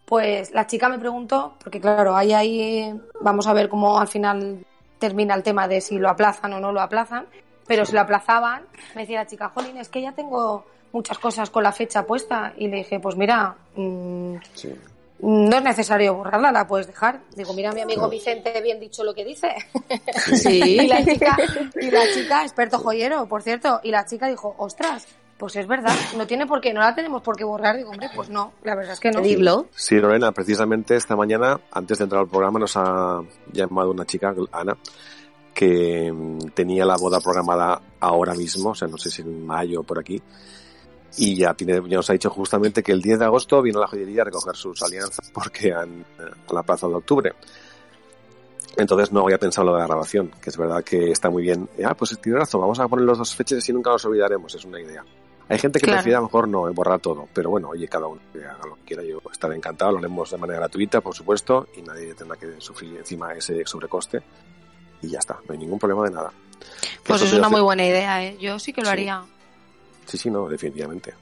Pues 0.09 0.51
la 0.53 0.65
chica 0.65 0.89
me 0.89 0.97
preguntó, 0.97 1.53
porque 1.63 1.79
claro, 1.79 2.15
ahí 2.15 2.33
ahí 2.33 2.99
vamos 3.21 3.45
a 3.45 3.53
ver 3.53 3.69
cómo 3.69 3.99
al 3.99 4.07
final 4.07 4.65
termina 4.97 5.35
el 5.35 5.43
tema 5.43 5.67
de 5.67 5.81
si 5.81 5.99
lo 5.99 6.09
aplazan 6.09 6.51
o 6.53 6.59
no 6.59 6.71
lo 6.71 6.81
aplazan, 6.81 7.27
pero 7.67 7.85
si 7.85 7.93
lo 7.93 8.01
aplazaban, 8.01 8.63
me 8.95 9.01
decía 9.01 9.19
la 9.19 9.27
chica, 9.27 9.49
Jolín, 9.53 9.77
es 9.77 9.87
que 9.87 10.01
ya 10.01 10.11
tengo 10.13 10.65
muchas 10.93 11.19
cosas 11.19 11.51
con 11.51 11.61
la 11.61 11.71
fecha 11.71 12.07
puesta 12.07 12.53
y 12.57 12.67
le 12.67 12.77
dije, 12.77 12.99
pues 12.99 13.15
mira, 13.15 13.55
mm, 13.75 14.37
Sí. 14.53 14.73
no 15.19 15.57
es 15.57 15.63
necesario 15.63 16.15
borrarla, 16.15 16.51
la 16.51 16.65
puedes 16.67 16.87
dejar. 16.87 17.19
Digo, 17.35 17.53
mira, 17.53 17.71
mi 17.71 17.81
amigo 17.81 18.09
Vicente, 18.09 18.59
bien 18.61 18.79
dicho 18.79 19.03
lo 19.03 19.13
que 19.13 19.23
dice. 19.23 19.53
sí. 20.35 20.59
Y 20.81 20.87
la 20.87 21.05
chica, 21.05 21.37
y 21.79 21.91
la 21.91 22.01
chica, 22.15 22.41
experto 22.41 22.79
joyero, 22.79 23.27
por 23.27 23.43
cierto, 23.43 23.79
y 23.83 23.91
la 23.91 24.03
chica 24.07 24.25
dijo, 24.27 24.55
ostras, 24.57 25.05
pues 25.39 25.55
es 25.55 25.65
verdad, 25.67 25.95
no 26.17 26.27
tiene 26.27 26.45
por 26.45 26.59
qué, 26.59 26.73
no 26.73 26.81
la 26.81 26.93
tenemos 26.93 27.21
por 27.21 27.37
qué 27.37 27.45
borrar. 27.45 27.77
Digo, 27.77 27.91
hombre, 27.91 28.09
pues 28.13 28.29
no, 28.29 28.51
la 28.63 28.75
verdad 28.75 28.91
es 28.91 28.99
que 28.99 29.09
no. 29.09 29.21
Pedirlo. 29.21 29.67
Sí, 29.73 29.95
Lorena, 29.95 30.33
precisamente 30.33 30.97
esta 30.97 31.15
mañana, 31.15 31.57
antes 31.71 31.97
de 31.97 32.03
entrar 32.03 32.21
al 32.21 32.27
programa, 32.27 32.59
nos 32.59 32.75
ha 32.75 33.21
llamado 33.53 33.91
una 33.91 34.05
chica, 34.05 34.35
Ana, 34.51 34.77
que 35.53 36.11
mm, 36.11 36.49
tenía 36.53 36.83
la 36.85 36.97
boda 36.97 37.21
programada 37.21 37.81
ahora 38.01 38.33
mismo, 38.33 38.71
o 38.71 38.75
sea, 38.75 38.89
no 38.89 38.97
sé 38.97 39.09
si 39.09 39.21
en 39.21 39.47
mayo 39.47 39.79
o 39.79 39.83
por 39.83 39.99
aquí, 39.99 40.21
y 41.15 41.37
ya, 41.37 41.53
tiene, 41.53 41.81
ya 41.87 41.95
nos 41.95 42.09
ha 42.09 42.13
dicho 42.13 42.29
justamente 42.29 42.83
que 42.83 42.91
el 42.91 43.01
10 43.01 43.19
de 43.19 43.25
agosto 43.25 43.61
viene 43.61 43.77
a 43.77 43.81
la 43.81 43.87
joyería 43.87 44.23
a 44.23 44.25
recoger 44.25 44.57
sus 44.57 44.83
alianzas 44.83 45.31
porque 45.33 45.71
han 45.71 46.01
eh, 46.01 46.31
la 46.51 46.63
plaza 46.63 46.85
de 46.87 46.95
octubre. 46.95 47.31
Entonces 48.75 49.13
no 49.13 49.21
había 49.21 49.37
pensado 49.37 49.67
lo 49.67 49.73
de 49.73 49.79
la 49.79 49.87
grabación, 49.87 50.31
que 50.41 50.49
es 50.49 50.57
verdad 50.57 50.83
que 50.83 51.11
está 51.11 51.29
muy 51.29 51.43
bien. 51.43 51.69
Ah, 51.83 51.95
pues 51.95 52.19
tiene 52.21 52.39
razón, 52.39 52.59
vamos 52.59 52.79
a 52.81 52.89
poner 52.89 53.05
los 53.05 53.17
dos 53.17 53.33
fechas 53.33 53.67
y 53.69 53.73
nunca 53.73 53.89
nos 53.89 54.03
olvidaremos, 54.03 54.53
es 54.53 54.65
una 54.65 54.81
idea. 54.81 55.03
Hay 55.49 55.57
gente 55.57 55.79
que 55.79 55.85
Claro. 55.85 55.97
prefiere 55.97 56.15
a 56.15 56.19
lo 56.19 56.25
mejor 56.27 56.47
no 56.47 56.71
borrar 56.73 56.99
todo, 56.99 57.27
pero 57.33 57.49
bueno, 57.49 57.69
oye, 57.69 57.87
cada 57.87 58.05
uno 58.07 58.21
que 58.31 58.45
haga 58.45 58.65
lo 58.67 58.75
que 58.75 58.81
quiera. 58.85 59.03
Yo 59.03 59.19
estaré 59.31 59.55
encantado, 59.55 59.91
lo 59.93 59.97
haremos 59.97 60.29
de 60.29 60.37
manera 60.37 60.59
gratuita, 60.59 61.01
por 61.01 61.15
supuesto, 61.15 61.67
y 61.75 61.81
nadie 61.81 62.13
tendrá 62.13 62.37
que 62.37 62.61
sufrir 62.61 62.95
encima 62.97 63.33
ese 63.33 63.65
sobrecoste. 63.65 64.21
Y 65.01 65.09
ya 65.09 65.19
está, 65.19 65.39
no 65.47 65.53
hay 65.53 65.57
ningún 65.57 65.79
problema 65.79 66.03
de 66.05 66.11
nada. 66.11 66.31
Pues 67.03 67.21
es 67.23 67.33
una 67.33 67.47
hace- 67.47 67.51
muy 67.55 67.61
buena 67.61 67.85
idea, 67.85 68.23
¿eh? 68.23 68.37
Yo 68.39 68.59
sí 68.59 68.71
que 68.73 68.81
lo 68.81 68.87
Sí. 68.87 68.91
haría. 68.93 69.23
Sí, 70.05 70.17
sí, 70.17 70.29
no, 70.29 70.47
definitivamente. 70.47 71.13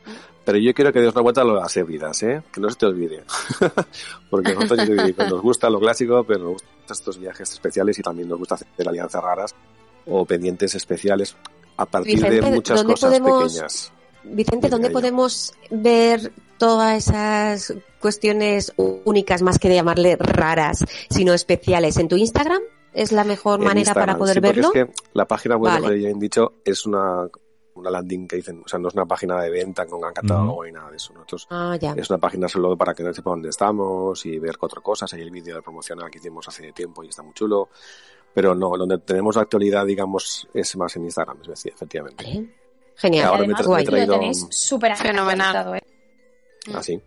Pero 0.43 0.57
yo 0.57 0.73
quiero 0.73 0.91
que 0.93 0.99
des 1.01 1.11
una 1.13 1.21
vuelta 1.21 1.41
a 1.41 1.45
las 1.45 1.75
hébridas, 1.77 2.23
¿eh? 2.23 2.41
Que 2.51 2.59
no 2.61 2.69
se 2.69 2.75
te 2.77 2.85
olvide. 2.85 3.23
Porque 4.29 4.53
nosotros 4.55 4.87
yo 4.87 5.03
digo, 5.03 5.23
nos 5.25 5.41
gusta 5.41 5.69
lo 5.69 5.79
clásico, 5.79 6.23
pero 6.23 6.39
nos 6.39 6.53
gustan 6.53 6.71
estos 6.89 7.17
viajes 7.19 7.51
especiales 7.51 7.99
y 7.99 8.01
también 8.01 8.27
nos 8.29 8.39
gusta 8.39 8.55
hacer 8.55 8.67
alianzas 8.87 9.23
raras 9.23 9.55
o 10.05 10.25
pendientes 10.25 10.73
especiales 10.75 11.35
a 11.75 11.85
partir 11.85 12.19
de 12.21 12.41
muchas 12.41 12.77
¿dónde 12.79 12.93
cosas 12.93 13.19
podemos- 13.19 13.43
pequeñas. 13.53 13.91
Vicente, 14.31 14.69
¿dónde 14.69 14.89
podemos 14.89 15.53
ver 15.69 16.31
todas 16.57 17.07
esas 17.07 17.73
cuestiones 17.99 18.73
únicas, 18.77 19.41
más 19.41 19.59
que 19.59 19.69
de 19.69 19.75
llamarle 19.75 20.15
raras, 20.17 20.83
sino 21.09 21.33
especiales 21.33 21.97
en 21.97 22.07
tu 22.07 22.15
Instagram? 22.17 22.61
¿Es 22.93 23.11
la 23.11 23.23
mejor 23.23 23.59
En 23.59 23.65
manera 23.65 23.93
para 23.93 24.17
poder 24.17 24.35
sí, 24.35 24.39
verlo? 24.39 24.67
Es 24.67 24.73
que 24.73 24.91
la 25.13 25.25
página 25.27 25.55
web, 25.55 25.71
Vale. 25.73 25.85
como 25.87 25.93
ya 25.95 26.09
han 26.09 26.19
dicho, 26.19 26.53
es 26.65 26.85
una, 26.85 27.27
una 27.75 27.91
landing 27.91 28.27
que 28.27 28.37
dicen, 28.37 28.61
o 28.65 28.67
sea, 28.67 28.79
no 28.79 28.87
es 28.87 28.95
una 28.95 29.05
página 29.05 29.39
de 29.41 29.49
venta 29.51 29.85
con 29.85 30.01
gran 30.01 30.13
catálogo 30.13 30.65
ni 30.65 30.71
nada 30.71 30.89
de 30.89 30.97
eso. 30.97 31.13
Nosotros 31.13 31.47
Ah, 31.51 31.77
ya. 31.79 31.93
es 31.95 32.09
una 32.09 32.17
página 32.17 32.47
solo 32.47 32.75
para 32.75 32.93
que 32.95 33.03
no 33.03 33.13
sepa 33.13 33.29
dónde 33.29 33.49
estamos 33.49 34.25
y 34.25 34.39
ver 34.39 34.57
cuatro 34.57 34.81
cosas. 34.81 35.13
Hay 35.13 35.21
el 35.21 35.29
vídeo 35.31 35.61
promocional 35.61 36.09
que 36.09 36.17
hicimos 36.17 36.47
hace 36.47 36.71
tiempo 36.73 37.03
y 37.03 37.09
está 37.09 37.21
muy 37.21 37.33
chulo. 37.33 37.69
Pero 38.33 38.53
no, 38.53 38.75
donde 38.77 38.99
tenemos 38.99 39.35
la 39.35 39.43
actualidad, 39.43 39.85
digamos, 39.85 40.47
es 40.53 40.75
más 40.77 40.95
en 40.95 41.05
Instagram, 41.05 41.37
es 41.41 41.47
decir, 41.47 41.73
efectivamente. 41.73 42.23
Vale. 42.23 42.49
Genial. 42.97 43.25
Ahora 43.27 43.37
me 43.39 43.53
además, 43.53 43.67
me 43.67 43.81
he 43.81 43.85
lo 43.85 43.91
traído- 43.91 44.13
tenéis 44.13 44.47
súper 44.49 44.95
Fenomenal. 44.95 45.75
¿eh? 45.77 45.81
Así. 46.73 46.99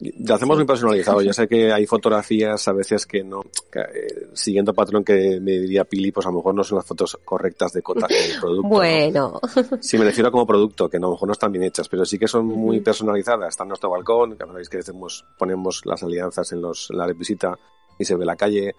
Lo 0.00 0.34
hacemos 0.34 0.56
muy 0.56 0.64
personalizado. 0.66 1.20
Yo 1.20 1.32
sé 1.34 1.46
que 1.46 1.70
hay 1.70 1.84
fotografías 1.86 2.66
a 2.68 2.72
veces 2.72 3.04
que 3.04 3.22
no, 3.22 3.42
que, 3.70 3.80
eh, 3.80 4.28
siguiendo 4.32 4.72
patrón 4.72 5.04
que 5.04 5.38
me 5.42 5.52
diría 5.58 5.84
Pili, 5.84 6.10
pues 6.10 6.26
a 6.26 6.30
lo 6.30 6.36
mejor 6.36 6.54
no 6.54 6.64
son 6.64 6.78
las 6.78 6.86
fotos 6.86 7.18
correctas 7.22 7.74
de 7.74 7.82
cota 7.82 8.06
del 8.08 8.18
producto. 8.40 8.62
¿no? 8.62 8.68
Bueno, 8.68 9.40
Sí, 9.80 9.98
me 9.98 10.06
refiero 10.06 10.32
como 10.32 10.46
producto, 10.46 10.88
que 10.88 10.96
a 10.96 11.00
lo 11.00 11.10
mejor 11.10 11.28
no 11.28 11.32
están 11.32 11.52
bien 11.52 11.64
hechas, 11.64 11.86
pero 11.88 12.06
sí 12.06 12.18
que 12.18 12.26
son 12.28 12.46
muy 12.46 12.80
personalizadas. 12.80 13.50
Está 13.50 13.64
en 13.64 13.68
nuestro 13.68 13.90
balcón, 13.90 14.38
que 14.38 14.46
sabéis 14.46 14.70
que 14.70 14.78
hacemos, 14.78 15.24
ponemos 15.38 15.82
las 15.84 16.02
alianzas 16.02 16.50
en, 16.52 16.62
los, 16.62 16.88
en 16.90 16.96
la 16.96 17.06
visita 17.08 17.58
y 17.98 18.04
se 18.06 18.16
ve 18.16 18.24
la 18.24 18.36
calle. 18.36 18.74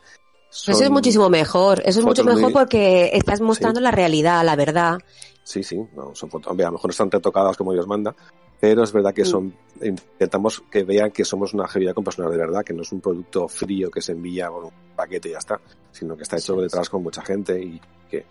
eso 0.52 0.72
es 0.72 0.90
muchísimo 0.90 1.30
mejor. 1.30 1.84
Eso 1.86 2.00
es 2.00 2.06
mucho 2.06 2.24
mejor 2.24 2.42
muy- 2.42 2.54
porque 2.54 3.12
estás 3.14 3.42
mostrando 3.42 3.80
la 3.80 3.92
realidad, 3.92 4.44
la 4.44 4.56
verdad. 4.56 4.98
Sí, 5.44 5.64
sí, 5.64 5.84
no, 5.96 6.14
son 6.14 6.30
fotos. 6.30 6.52
Hombre, 6.52 6.66
a 6.66 6.70
lo 6.70 6.74
mejor 6.74 6.90
no 6.90 6.92
están 6.92 7.12
retocadas 7.12 7.58
como 7.58 7.74
Dios 7.74 7.88
manda, 7.88 8.16
pero 8.60 8.84
es 8.84 8.94
verdad 8.94 9.14
que 9.14 9.26
son, 9.26 9.54
intentamos 9.82 10.64
que 10.70 10.84
vean 10.84 11.12
que 11.12 11.26
somos 11.26 11.54
una 11.54 11.68
joyería 11.68 11.94
con 11.94 12.04
personal 12.04 12.32
de 12.32 12.38
verdad, 12.38 12.64
que 12.64 12.74
no 12.74 12.84
es 12.84 12.92
un 12.92 13.02
producto 13.02 13.48
frío 13.48 13.90
que 13.90 14.02
se 14.02 14.12
envía 14.12 14.50
con 14.50 14.66
un 14.66 14.72
paquete 14.96 15.30
y 15.30 15.32
ya 15.32 15.40
está, 15.40 15.60
sino 15.92 16.16
que 16.16 16.24
está 16.24 16.38
hecho 16.38 16.56
detrás 16.56 16.90
con 16.90 17.02
mucha 17.02 17.24
gente 17.24 17.60
y 17.60 17.82
que, 18.10 18.26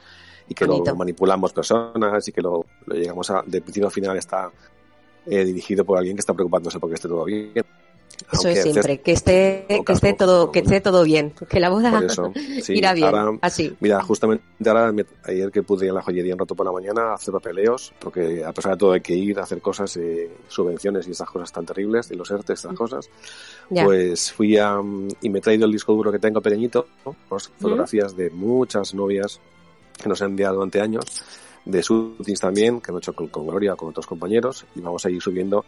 y 0.48 0.54
que 0.54 0.64
Bonito. 0.66 0.92
lo 0.92 0.96
manipulamos 0.96 1.52
personas 1.52 2.26
y 2.28 2.32
que 2.32 2.42
lo, 2.42 2.64
lo 2.86 2.94
llegamos 2.94 3.28
a, 3.30 3.42
de 3.44 3.60
principio 3.60 3.88
a 3.88 3.90
final 3.90 4.16
está 4.16 4.50
eh, 5.26 5.44
dirigido 5.44 5.84
por 5.84 5.98
alguien 5.98 6.16
que 6.16 6.20
está 6.20 6.32
preocupándose 6.32 6.78
porque 6.78 6.94
esté 6.94 7.08
todo 7.08 7.24
bien. 7.24 7.52
Eso 8.32 8.48
es 8.48 8.62
siempre, 8.62 9.00
que 9.00 9.12
esté, 9.12 9.66
que 9.84 9.92
esté 9.92 10.12
todo, 10.14 10.50
que 10.52 10.60
esté 10.60 10.80
todo 10.80 11.02
bien, 11.04 11.32
que 11.48 11.60
la 11.60 11.70
boda 11.70 12.00
eso, 12.04 12.32
sí, 12.62 12.74
irá 12.74 12.92
bien, 12.94 13.06
ahora- 13.08 13.38
así. 13.40 13.74
Mira, 13.80 14.00
justamente 14.02 14.44
ahora, 14.66 14.92
ayer 15.24 15.50
que 15.50 15.62
pude 15.62 15.86
ir 15.86 15.90
a 15.92 15.94
la 15.94 16.02
joyería 16.02 16.34
un 16.34 16.38
rato 16.38 16.54
por 16.54 16.66
la 16.66 16.72
mañana 16.72 17.10
a 17.10 17.14
hacer 17.14 17.32
papeleos, 17.32 17.92
porque 17.98 18.44
a 18.44 18.52
pesar 18.52 18.72
de 18.72 18.78
todo 18.78 18.92
hay 18.92 19.00
que 19.00 19.14
ir 19.14 19.38
a 19.38 19.42
hacer 19.42 19.60
cosas, 19.60 19.96
eh, 19.96 20.30
subvenciones 20.48 21.06
y 21.08 21.12
estas 21.12 21.30
cosas 21.30 21.52
tan 21.52 21.64
terribles, 21.66 22.08
de 22.08 22.16
los 22.16 22.30
ERTE, 22.30 22.52
estas 22.52 22.74
cosas, 22.74 23.08
Ya. 23.70 23.84
pues 23.84 24.32
fui 24.32 24.56
a, 24.58 24.76
mm, 24.80 25.08
y 25.22 25.30
me 25.30 25.38
he 25.38 25.42
traído 25.42 25.66
el 25.66 25.72
disco 25.72 25.92
duro 25.94 26.10
que 26.12 26.18
tengo 26.18 26.40
pequeñito, 26.40 26.86
¿no? 27.04 27.16
Pues 27.28 27.48
fotografías 27.58 28.16
de 28.16 28.30
muchas 28.30 28.94
novias 28.94 29.40
que 30.02 30.08
nos 30.08 30.20
han 30.22 30.30
enviado 30.30 30.56
durante 30.56 30.80
años, 30.80 31.04
de 31.64 31.82
shootings 31.82 32.40
también, 32.40 32.80
que 32.80 32.90
hemos 32.90 33.02
hecho 33.02 33.12
con, 33.12 33.28
con 33.28 33.46
Gloria, 33.46 33.76
con 33.76 33.90
otros 33.90 34.06
compañeros, 34.06 34.64
y 34.74 34.80
vamos 34.80 35.04
a 35.04 35.10
ir 35.10 35.20
subiendo 35.20 35.64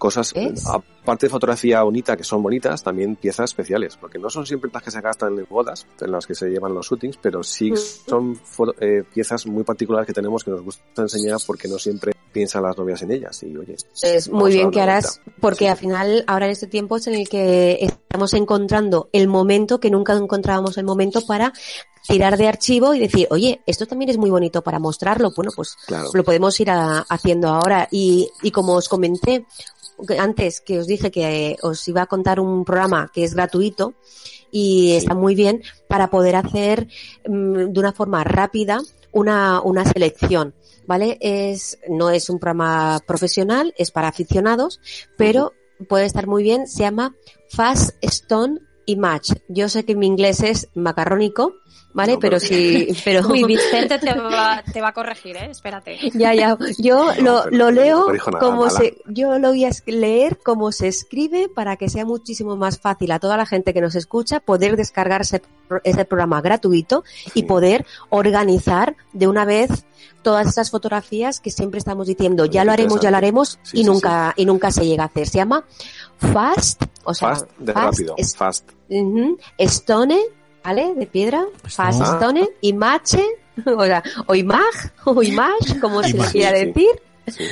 cosas, 0.00 0.34
aparte 0.66 1.26
de 1.26 1.30
fotografía 1.30 1.82
bonita, 1.82 2.16
que 2.16 2.24
son 2.24 2.42
bonitas, 2.42 2.82
también 2.82 3.14
piezas 3.16 3.50
especiales, 3.50 3.96
porque 3.96 4.18
no 4.18 4.28
son 4.30 4.46
siempre 4.46 4.68
las 4.72 4.82
que 4.82 4.90
se 4.90 5.00
gastan 5.00 5.38
en 5.38 5.46
bodas, 5.48 5.86
en 6.00 6.10
las 6.10 6.26
que 6.26 6.34
se 6.34 6.48
llevan 6.48 6.74
los 6.74 6.88
shootings, 6.88 7.18
pero 7.22 7.42
sí 7.44 7.72
son 7.76 8.34
fo- 8.36 8.74
eh, 8.80 9.04
piezas 9.14 9.46
muy 9.46 9.62
particulares 9.62 10.06
que 10.06 10.12
tenemos 10.12 10.42
que 10.42 10.50
nos 10.50 10.62
gusta 10.62 11.02
enseñar 11.02 11.38
porque 11.46 11.68
no 11.68 11.78
siempre 11.78 12.12
piensan 12.32 12.62
las 12.62 12.76
novias 12.78 13.02
en 13.02 13.10
ellas. 13.12 13.42
Y 13.42 13.56
oye, 13.56 13.76
Es 14.02 14.28
muy 14.30 14.52
bien 14.52 14.70
que 14.70 14.80
harás, 14.80 15.20
porque 15.40 15.64
Sí. 15.64 15.66
al 15.66 15.76
final, 15.76 16.24
ahora 16.26 16.46
en 16.46 16.52
este 16.52 16.66
tiempo 16.66 16.96
es 16.96 17.06
en 17.06 17.14
el 17.14 17.28
que 17.28 17.78
estamos 17.80 18.32
encontrando 18.34 19.08
el 19.12 19.28
momento 19.28 19.80
que 19.80 19.90
nunca 19.90 20.14
encontrábamos 20.14 20.78
el 20.78 20.84
momento 20.84 21.24
para 21.26 21.52
tirar 22.08 22.36
de 22.38 22.48
archivo 22.48 22.94
y 22.94 22.98
decir, 22.98 23.26
oye, 23.30 23.60
esto 23.66 23.86
también 23.86 24.10
es 24.10 24.16
muy 24.16 24.30
bonito 24.30 24.62
para 24.62 24.78
mostrarlo. 24.78 25.32
Bueno, 25.36 25.50
pues 25.54 25.76
Claro. 25.86 26.08
lo 26.14 26.24
podemos 26.24 26.58
ir 26.60 26.70
a- 26.70 27.00
haciendo 27.08 27.48
ahora. 27.48 27.88
Y, 27.90 28.30
y 28.42 28.50
como 28.52 28.74
os 28.74 28.88
comenté 28.88 29.44
antes, 30.18 30.60
que 30.60 30.78
os 30.78 30.86
dije 30.86 31.10
que 31.10 31.56
os 31.62 31.86
iba 31.88 32.02
a 32.02 32.06
contar 32.06 32.40
un 32.40 32.64
programa 32.64 33.10
que 33.12 33.24
es 33.24 33.34
gratuito 33.34 33.94
y 34.50 34.90
Sí. 34.90 34.96
está 34.96 35.14
muy 35.14 35.34
bien 35.34 35.62
para 35.88 36.10
poder 36.10 36.36
hacer 36.36 36.88
mm, 37.28 37.72
de 37.72 37.80
una 37.80 37.92
forma 37.92 38.24
rápida 38.24 38.80
una, 39.12 39.60
una 39.62 39.84
selección. 39.84 40.54
¿Vale? 40.86 41.18
Es, 41.20 41.78
no 41.88 42.10
es 42.10 42.28
un 42.30 42.40
programa 42.40 43.00
profesional, 43.06 43.72
es 43.78 43.92
para 43.92 44.08
aficionados, 44.08 44.80
pero 45.16 45.52
puede 45.88 46.04
estar 46.04 46.26
muy 46.26 46.42
bien. 46.42 46.66
Se 46.66 46.82
llama 46.82 47.14
Fast 47.48 47.90
Stone 48.00 48.58
Image. 48.86 49.40
Yo 49.46 49.68
sé 49.68 49.84
que 49.84 49.94
mi 49.94 50.08
inglés 50.08 50.42
es 50.42 50.68
macarrónico, 50.74 51.54
¿vale? 51.92 52.12
No, 52.14 52.18
pero 52.18 52.38
pero- 52.38 52.40
sí, 52.40 52.88
pero 53.04 53.26
Uy, 53.28 53.44
Vicente 53.46 53.98
te 53.98 54.12
va, 54.14 54.62
te 54.72 54.80
va 54.80 54.88
a 54.88 54.92
corregir, 54.92 55.36
¿eh? 55.36 55.48
Espérate. 55.50 55.98
ya, 56.14 56.34
ya. 56.34 56.56
Yo 56.78 57.12
No, 57.20 57.46
lo, 57.46 57.50
lo 57.50 57.70
leo 57.70 58.06
como 58.40 58.66
Mala. 58.66 58.70
se, 58.70 58.98
yo 59.06 59.38
lo 59.38 59.48
voy 59.48 59.64
a 59.64 59.70
leer 59.86 60.38
como 60.38 60.72
se 60.72 60.88
escribe 60.88 61.48
para 61.48 61.76
que 61.76 61.88
sea 61.88 62.04
muchísimo 62.04 62.56
más 62.56 62.78
fácil 62.78 63.10
a 63.12 63.18
toda 63.18 63.36
la 63.36 63.46
gente 63.46 63.72
que 63.74 63.80
nos 63.80 63.94
escucha 63.94 64.40
poder 64.40 64.76
descargarse 64.76 65.42
ese 65.84 66.04
programa 66.04 66.40
gratuito 66.40 67.04
y 67.34 67.40
Sí. 67.40 67.42
poder 67.44 67.86
organizar 68.08 68.96
de 69.12 69.26
una 69.28 69.44
vez 69.44 69.70
todas 70.22 70.46
esas 70.48 70.70
fotografías 70.70 71.40
que 71.40 71.50
siempre 71.50 71.78
estamos 71.78 72.06
diciendo, 72.06 72.44
ya 72.44 72.64
lo 72.64 72.72
haremos, 72.72 73.00
ya 73.00 73.10
lo 73.10 73.16
haremos 73.16 73.58
Sí, 73.62 73.78
y 73.78 73.80
sí, 73.80 73.84
nunca, 73.86 74.34
y 74.36 74.44
nunca 74.44 74.70
se 74.70 74.84
llega 74.86 75.04
a 75.04 75.06
hacer. 75.06 75.26
Se 75.28 75.38
llama 75.38 75.64
Fast, 76.18 76.82
o 77.04 77.14
sea, 77.14 77.30
Fast 77.30 77.50
de 77.58 77.72
rápido, 77.72 78.14
es- 78.18 78.36
fast. 78.36 78.68
Stone, 79.58 80.18
¿vale? 80.64 80.94
De 80.94 81.06
piedra. 81.06 81.44
Fast 81.64 82.00
Ah. 82.02 82.16
Stone, 82.20 82.48
Imache, 82.62 83.24
o 83.66 83.84
sea, 83.84 84.02
o 84.26 84.34
Imag, 84.34 84.92
o 85.04 85.22
Image, 85.22 85.80
como 85.80 86.02
se 86.02 86.16
le 86.16 86.24
quiera 86.26 86.52
decir. 86.52 86.88
Sí. 87.26 87.44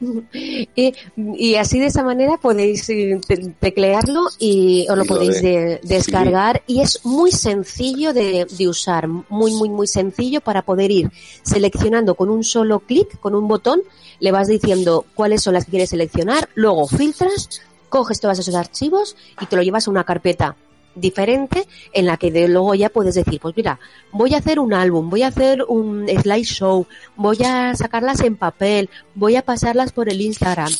Y, 0.32 0.94
y 1.16 1.54
así 1.56 1.78
de 1.78 1.86
esa 1.86 2.02
manera 2.02 2.38
podéis 2.38 2.88
eh, 2.88 3.20
te- 3.26 3.36
teclearlo 3.58 4.22
y 4.38 4.86
os 4.88 4.96
lo 4.96 5.04
Y 5.04 5.08
podéis 5.08 5.42
de- 5.42 5.50
de- 5.60 5.80
descargar 5.82 6.62
y 6.66 6.80
es 6.80 7.04
muy 7.04 7.30
sencillo 7.32 8.14
de, 8.14 8.46
de 8.46 8.68
usar, 8.68 9.08
muy, 9.08 9.52
muy, 9.52 9.68
muy 9.68 9.86
sencillo 9.86 10.40
para 10.40 10.62
poder 10.62 10.90
ir 10.90 11.10
seleccionando 11.42 12.14
con 12.14 12.30
un 12.30 12.44
solo 12.44 12.78
clic, 12.80 13.18
con 13.20 13.34
un 13.34 13.46
botón, 13.48 13.82
le 14.20 14.32
vas 14.32 14.48
diciendo 14.48 15.04
cuáles 15.14 15.42
son 15.42 15.54
las 15.54 15.64
que 15.66 15.72
quieres 15.72 15.90
seleccionar, 15.90 16.48
luego 16.54 16.86
filtras, 16.88 17.60
coges 17.90 18.20
todos 18.20 18.38
esos 18.38 18.54
archivos 18.54 19.16
y 19.40 19.46
te 19.46 19.56
lo 19.56 19.62
llevas 19.62 19.86
a 19.86 19.90
una 19.90 20.04
carpeta 20.04 20.56
diferente 20.94 21.66
en 21.92 22.06
la 22.06 22.16
que 22.16 22.30
de 22.30 22.48
luego 22.48 22.74
ya 22.74 22.88
puedes 22.88 23.14
decir, 23.14 23.40
pues 23.40 23.56
mira, 23.56 23.78
voy 24.12 24.34
a 24.34 24.38
hacer 24.38 24.58
un 24.58 24.74
álbum, 24.74 25.10
voy 25.10 25.22
a 25.22 25.28
hacer 25.28 25.64
un 25.68 26.06
slideshow, 26.08 26.86
voy 27.16 27.38
a 27.44 27.74
sacarlas 27.74 28.20
en 28.20 28.36
papel, 28.36 28.90
voy 29.14 29.36
a 29.36 29.42
pasarlas 29.42 29.92
por 29.92 30.08
el 30.08 30.20
Instagram. 30.20 30.70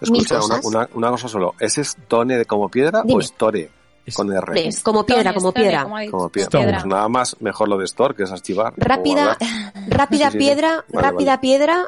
Escucha, 0.00 0.36
una, 0.36 0.40
cosas. 0.40 0.64
una, 0.64 0.88
una 0.94 1.10
cosa 1.10 1.28
solo. 1.28 1.54
¿Ese 1.58 1.80
es 1.80 1.96
tone 2.06 2.36
de 2.36 2.44
como 2.44 2.68
piedra 2.68 3.02
Dime. 3.02 3.16
o 3.16 3.20
store 3.20 3.70
con 4.14 4.32
R? 4.32 4.52
¿Ves? 4.52 4.80
Como 4.82 5.04
piedra, 5.06 5.32
como 5.34 5.52
piedra. 5.52 5.86
como 6.10 6.28
piedra. 6.28 6.60
Pues 6.72 6.86
nada 6.86 7.08
más, 7.08 7.36
mejor 7.40 7.68
lo 7.68 7.78
de 7.78 7.84
store, 7.84 8.14
que 8.14 8.24
es 8.24 8.30
archivar. 8.32 8.72
Rápida, 8.76 9.36
rápida 9.88 10.26
Sí, 10.30 10.32
sí, 10.32 10.38
sí. 10.38 10.38
piedra, 10.38 10.84
Vale, 10.92 11.08
rápida 11.08 11.30
vale. 11.32 11.40
piedra. 11.40 11.86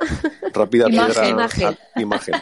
Rápida 0.52 0.88
Imagen. 0.88 1.12
piedra. 1.14 1.28
Imagen. 1.28 1.78
Imagen. 1.96 2.34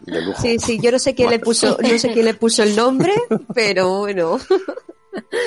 De 0.00 0.20
lujo. 0.22 0.42
Sí, 0.42 0.58
sí, 0.58 0.78
yo 0.80 0.90
no 0.90 0.98
sé 0.98 1.14
quién 1.14 1.30
le 1.30 1.38
puso, 1.38 1.76
no 1.82 1.98
sé 1.98 2.12
quién 2.12 2.24
le 2.24 2.34
puso 2.34 2.62
el 2.62 2.74
nombre, 2.74 3.12
pero 3.54 4.00
bueno. 4.00 4.38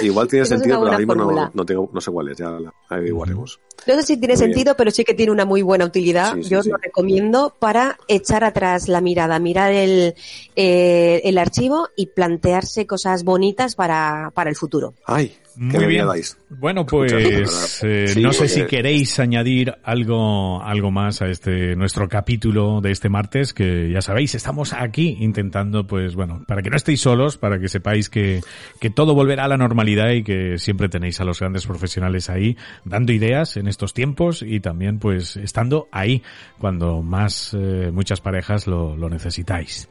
Igual 0.01 0.28
tiene 0.28 0.45
sentido, 0.45 0.80
pero 0.80 0.91
ahora 0.91 0.97
mismo 0.99 1.15
no, 1.54 1.65
tengo, 1.65 1.89
no 1.91 2.01
sé 2.01 2.12
cuál 2.12 2.30
es, 2.30 2.38
ya 2.38 2.49
la 2.51 2.73
averiguaremos. 2.89 3.60
No 3.88 3.95
sé 3.95 4.04
si 4.04 4.17
tiene 4.17 4.36
Muy 4.36 4.41
bien. 4.41 4.54
sentido, 4.54 4.75
pero 4.78 4.91
sí 4.91 5.04
que 5.04 5.13
tiene 5.13 5.32
una 5.32 5.45
muy 5.45 5.62
buena 5.62 5.86
utilidad. 5.86 6.36
Sí, 6.36 6.43
sí, 6.43 6.49
Yo 6.49 6.60
os 6.60 6.65
sí. 6.65 6.71
lo 6.71 6.78
recomiendo 6.78 7.56
para 7.58 7.97
echar 8.08 8.43
atrás 8.43 8.88
la 8.88 9.01
mirada, 9.01 9.39
mirar 9.39 9.71
el, 9.71 10.15
eh, 10.56 11.21
el 11.23 11.38
archivo 11.38 11.89
y 11.95 12.08
plantearse 12.08 12.86
cosas 12.86 13.23
bonitas 13.23 13.75
para, 13.75 14.32
para 14.34 14.49
el 14.49 14.56
futuro. 14.56 14.93
Ay, 15.06 15.36
Muy 15.55 15.85
bien. 15.85 16.05
Bueno, 16.49 16.85
pues 16.85 17.81
eh, 17.83 18.07
sí, 18.07 18.21
no 18.21 18.33
sé 18.33 18.47
si 18.47 18.65
queréis 18.65 19.19
añadir 19.19 19.75
algo, 19.83 20.61
algo 20.61 20.91
más 20.91 21.21
a 21.21 21.27
este 21.27 21.75
nuestro 21.75 22.09
capítulo 22.09 22.81
de 22.81 22.91
este 22.91 23.09
martes, 23.09 23.53
que 23.53 23.89
ya 23.91 24.01
sabéis, 24.01 24.35
estamos 24.35 24.73
aquí 24.73 25.17
intentando, 25.19 25.87
pues 25.87 26.15
bueno, 26.15 26.43
para 26.47 26.61
que 26.61 26.69
no 26.69 26.75
estéis 26.75 27.01
solos, 27.01 27.37
para 27.37 27.59
que 27.59 27.69
sepáis 27.69 28.09
que, 28.09 28.41
que 28.79 28.89
todo 28.89 29.15
volverá 29.15 29.45
a 29.45 29.47
la 29.47 29.57
normalidad 29.57 30.11
y 30.11 30.23
que 30.23 30.57
siempre 30.57 30.89
tenéis 30.89 31.21
a 31.21 31.25
los 31.25 31.39
grandes 31.39 31.65
profesionales 31.65 32.29
ahí 32.29 32.57
dando 32.83 33.13
ideas 33.13 33.57
en 33.57 33.67
estos 33.67 33.93
tiempos 33.93 34.41
y 34.41 34.59
también 34.59 34.99
pues 34.99 35.37
estando 35.37 35.87
ahí 35.91 36.21
cuando 36.59 37.01
más 37.01 37.53
eh, 37.53 37.91
muchas 37.93 38.21
parejas 38.21 38.67
lo, 38.67 38.95
lo 38.97 39.09
necesitáis. 39.09 39.87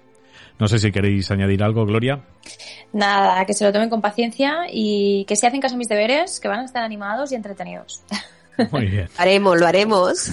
No 0.59 0.69
sé 0.69 0.79
si 0.79 0.93
queréis 0.93 1.31
añadir 1.31 1.63
algo, 1.63 1.85
Gloria. 1.85 2.21
Nada, 2.93 3.45
que 3.45 3.55
se 3.55 3.65
lo 3.65 3.73
tomen 3.73 3.91
con 3.91 4.01
paciencia 4.01 4.67
y 4.71 5.25
que 5.25 5.35
si 5.35 5.47
hacen 5.47 5.61
caso 5.61 5.75
a 5.75 5.79
mis 5.79 5.89
deberes, 5.89 6.39
que 6.39 6.49
van 6.49 6.61
a 6.61 6.65
estar 6.65 6.83
animados 6.85 7.33
y 7.33 7.35
entretenidos. 7.35 8.03
Muy 8.71 8.87
bien. 8.87 9.09
Haremos, 9.17 9.59
lo 9.59 9.67
haremos. 9.67 10.31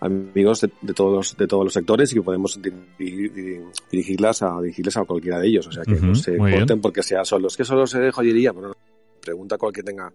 amigos 0.00 0.60
de, 0.62 0.70
de 0.82 0.94
todos 0.94 1.12
los, 1.14 1.36
de 1.36 1.46
todos 1.46 1.64
los 1.64 1.72
sectores 1.72 2.10
y 2.12 2.16
que 2.16 2.22
podemos 2.22 2.60
di- 2.60 2.70
di- 2.98 3.28
di- 3.28 3.60
dirigirlas 3.90 4.42
a 4.42 4.60
dirigirles 4.60 4.96
a 4.96 5.04
cualquiera 5.04 5.38
de 5.38 5.48
ellos. 5.48 5.66
O 5.66 5.72
sea 5.72 5.84
que 5.84 5.92
no 6.00 6.14
se 6.14 6.32
bien. 6.32 6.58
corten 6.60 6.80
porque 6.80 7.02
sea 7.02 7.24
solo. 7.24 7.48
Es 7.48 7.56
que 7.56 7.64
solo 7.64 7.86
sé 7.86 7.98
de 8.00 8.10
joyería. 8.10 8.52
Bueno, 8.52 8.72
pregunta 9.20 9.54
a 9.56 9.58
cualquier 9.58 9.84
tenga 9.84 10.12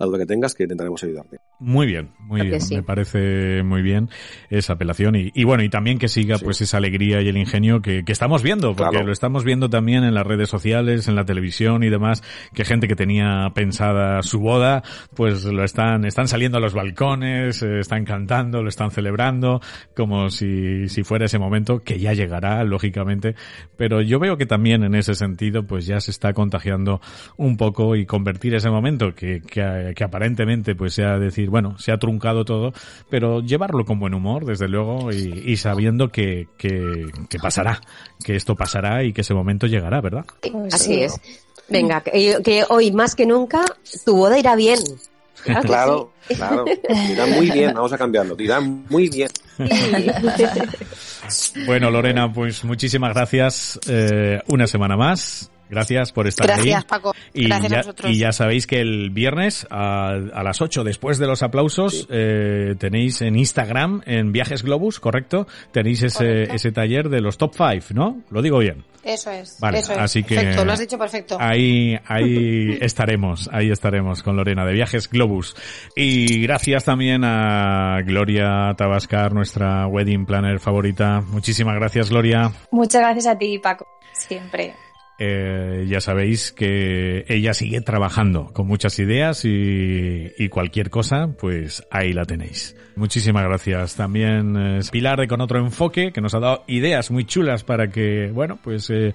la 0.00 0.06
duda 0.06 0.18
que 0.18 0.26
tengas 0.26 0.54
que 0.54 0.64
intentaremos 0.64 1.02
ayudarte. 1.04 1.38
Muy 1.60 1.86
bien, 1.86 2.10
muy 2.18 2.40
bien. 2.42 2.60
sí. 2.60 2.74
Me 2.74 2.82
parece 2.82 3.62
muy 3.62 3.82
bien 3.82 4.08
esa 4.48 4.72
apelación 4.72 5.14
y, 5.14 5.30
y 5.34 5.44
bueno, 5.44 5.62
y 5.62 5.68
también 5.68 5.98
que 5.98 6.08
siga 6.08 6.38
Sí. 6.38 6.44
pues 6.44 6.60
esa 6.62 6.78
alegría 6.78 7.20
y 7.22 7.28
el 7.28 7.36
ingenio 7.36 7.82
que, 7.82 8.02
que 8.04 8.12
estamos 8.12 8.42
viendo, 8.42 8.74
porque 8.74 8.90
Claro. 8.92 9.06
lo 9.06 9.12
estamos 9.12 9.44
viendo 9.44 9.68
también 9.70 10.02
en 10.04 10.14
las 10.14 10.26
redes 10.26 10.48
sociales, 10.48 11.06
en 11.06 11.14
la 11.14 11.24
televisión 11.24 11.82
y 11.84 11.90
demás, 11.90 12.22
que 12.54 12.64
gente 12.64 12.88
que 12.88 12.96
tenía 12.96 13.50
pensada 13.54 14.22
su 14.22 14.40
boda, 14.40 14.82
pues 15.14 15.44
lo 15.44 15.62
están, 15.62 16.04
están 16.06 16.28
saliendo 16.28 16.58
a 16.58 16.60
los 16.60 16.72
balcones, 16.72 17.62
eh, 17.62 17.80
están 17.80 18.04
cantando, 18.04 18.62
lo 18.62 18.68
están 18.70 18.90
celebrando, 18.90 19.60
como 19.94 20.30
si, 20.30 20.88
si 20.88 21.02
fuera 21.02 21.26
ese 21.26 21.38
momento 21.38 21.80
que 21.80 21.98
ya 21.98 22.14
llegará, 22.14 22.64
lógicamente, 22.64 23.34
pero 23.76 24.00
yo 24.00 24.18
veo 24.18 24.36
que 24.38 24.46
también 24.46 24.82
en 24.82 24.94
ese 24.94 25.14
sentido 25.14 25.66
pues 25.66 25.84
ya 25.86 26.00
se 26.00 26.10
está 26.10 26.32
contagiando 26.32 27.00
un 27.36 27.56
poco 27.58 27.96
y 27.96 28.06
convertir 28.06 28.54
ese 28.54 28.70
momento 28.70 29.14
que, 29.14 29.42
que, 29.42 29.89
que 29.94 30.04
aparentemente 30.04 30.74
pues 30.74 30.94
sea 30.94 31.18
decir, 31.18 31.50
bueno, 31.50 31.78
se 31.78 31.92
ha 31.92 31.98
truncado 31.98 32.44
todo, 32.44 32.72
pero 33.08 33.40
llevarlo 33.40 33.84
con 33.84 33.98
buen 33.98 34.14
humor, 34.14 34.44
desde 34.44 34.68
luego, 34.68 35.12
y, 35.12 35.42
y 35.46 35.56
sabiendo 35.56 36.08
que, 36.08 36.48
que, 36.56 37.06
que 37.28 37.38
pasará, 37.38 37.80
que 38.24 38.36
esto 38.36 38.56
pasará 38.56 39.04
y 39.04 39.12
que 39.12 39.22
ese 39.22 39.34
momento 39.34 39.66
llegará, 39.66 40.00
¿verdad? 40.00 40.24
Así 40.72 41.02
es. 41.02 41.20
Venga, 41.68 42.00
que, 42.00 42.38
que 42.44 42.64
hoy 42.68 42.92
más 42.92 43.14
que 43.14 43.26
nunca 43.26 43.64
tu 44.04 44.16
boda 44.16 44.38
irá 44.38 44.56
bien. 44.56 44.78
Claro 45.44 45.62
Claro, 45.62 46.12
claro. 46.28 46.64
Dirá 47.08 47.26
muy 47.26 47.50
bien, 47.50 47.72
vamos 47.74 47.92
a 47.92 47.98
cambiarlo. 47.98 48.34
Dirá 48.34 48.60
muy 48.60 49.08
bien. 49.08 49.28
Bueno, 51.64 51.92
Lorena, 51.92 52.32
pues 52.32 52.64
muchísimas 52.64 53.14
gracias 53.14 53.78
eh, 53.88 54.40
una 54.48 54.66
semana 54.66 54.96
más. 54.96 55.48
Gracias 55.70 56.12
por 56.12 56.26
estar 56.26 56.50
ahí. 56.50 56.56
Gracias, 56.56 56.84
Paco. 56.84 57.14
Y 57.32 57.44
Gracias 57.46 57.72
a 57.72 57.74
ya, 57.76 57.80
vosotros. 57.82 58.10
y 58.12 58.18
ya 58.18 58.32
sabéis 58.32 58.66
que 58.66 58.80
el 58.80 59.10
viernes 59.10 59.66
a, 59.70 60.10
a 60.34 60.42
las 60.42 60.60
8, 60.60 60.84
después 60.84 61.18
de 61.18 61.26
los 61.26 61.42
aplausos, 61.42 62.06
eh, 62.10 62.74
tenéis 62.78 63.22
en 63.22 63.36
Instagram, 63.36 64.02
en 64.06 64.32
Viajes 64.32 64.62
Globus, 64.62 65.00
¿correcto? 65.00 65.46
Tenéis 65.72 66.02
ese, 66.02 66.18
Correcto. 66.24 66.54
ese 66.56 66.72
taller 66.72 67.08
de 67.08 67.20
los 67.20 67.38
top 67.38 67.54
5, 67.56 67.86
¿no? 67.94 68.20
Lo 68.30 68.42
digo 68.42 68.58
bien. 68.58 68.84
Eso 69.02 69.30
es. 69.30 69.56
Vale, 69.60 69.78
eso 69.78 69.92
es. 69.92 69.98
así 69.98 70.22
que- 70.22 70.34
Perfecto, 70.34 70.64
lo 70.64 70.72
has 70.72 70.80
dicho 70.80 70.98
perfecto. 70.98 71.36
Ahí, 71.40 71.98
ahí 72.06 72.76
estaremos, 72.82 73.48
ahí 73.50 73.70
estaremos 73.70 74.22
con 74.22 74.36
Lorena 74.36 74.66
de 74.66 74.74
Viajes 74.74 75.08
Globus. 75.08 75.56
Y 75.96 76.42
gracias 76.42 76.84
también 76.84 77.22
a 77.24 77.98
Gloria 78.04 78.74
Tabascar, 78.76 79.32
nuestra 79.32 79.86
wedding 79.86 80.26
planner 80.26 80.60
favorita. 80.60 81.22
Muchísimas 81.28 81.76
gracias, 81.76 82.10
Gloria. 82.10 82.52
Muchas 82.70 83.00
gracias 83.00 83.26
a 83.26 83.38
ti, 83.38 83.58
Paco. 83.58 83.86
Siempre. 84.12 84.74
Eh, 85.22 85.84
ya 85.86 86.00
sabéis 86.00 86.50
que 86.50 87.26
ella 87.28 87.52
sigue 87.52 87.82
trabajando 87.82 88.46
con 88.54 88.66
muchas 88.66 88.98
ideas 88.98 89.44
y, 89.44 90.32
y 90.38 90.48
cualquier 90.48 90.88
cosa, 90.88 91.28
pues 91.38 91.86
ahí 91.90 92.14
la 92.14 92.24
tenéis. 92.24 92.74
Muchísimas 92.96 93.44
gracias. 93.44 93.96
También 93.96 94.56
eh, 94.56 94.80
Pilar 94.90 95.20
de 95.20 95.28
Con 95.28 95.42
Otro 95.42 95.58
Enfoque, 95.58 96.10
que 96.12 96.22
nos 96.22 96.34
ha 96.34 96.40
dado 96.40 96.64
ideas 96.66 97.10
muy 97.10 97.24
chulas 97.24 97.64
para 97.64 97.90
que, 97.90 98.30
bueno, 98.32 98.58
pues 98.62 98.88
eh, 98.88 99.12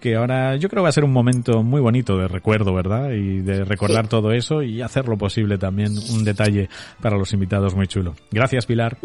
que 0.00 0.14
ahora 0.14 0.54
yo 0.56 0.68
creo 0.68 0.80
que 0.80 0.84
va 0.84 0.88
a 0.90 0.92
ser 0.92 1.04
un 1.04 1.12
momento 1.12 1.64
muy 1.64 1.80
bonito 1.80 2.16
de 2.16 2.28
recuerdo, 2.28 2.72
¿verdad? 2.72 3.10
Y 3.10 3.40
de 3.40 3.64
recordar 3.64 4.06
todo 4.06 4.32
eso 4.32 4.62
y 4.62 4.80
hacer 4.80 5.08
lo 5.08 5.18
posible 5.18 5.58
también 5.58 5.92
un 6.12 6.24
detalle 6.24 6.68
para 7.00 7.16
los 7.16 7.32
invitados 7.32 7.74
muy 7.74 7.88
chulo. 7.88 8.14
Gracias, 8.30 8.64
Pilar. 8.64 8.96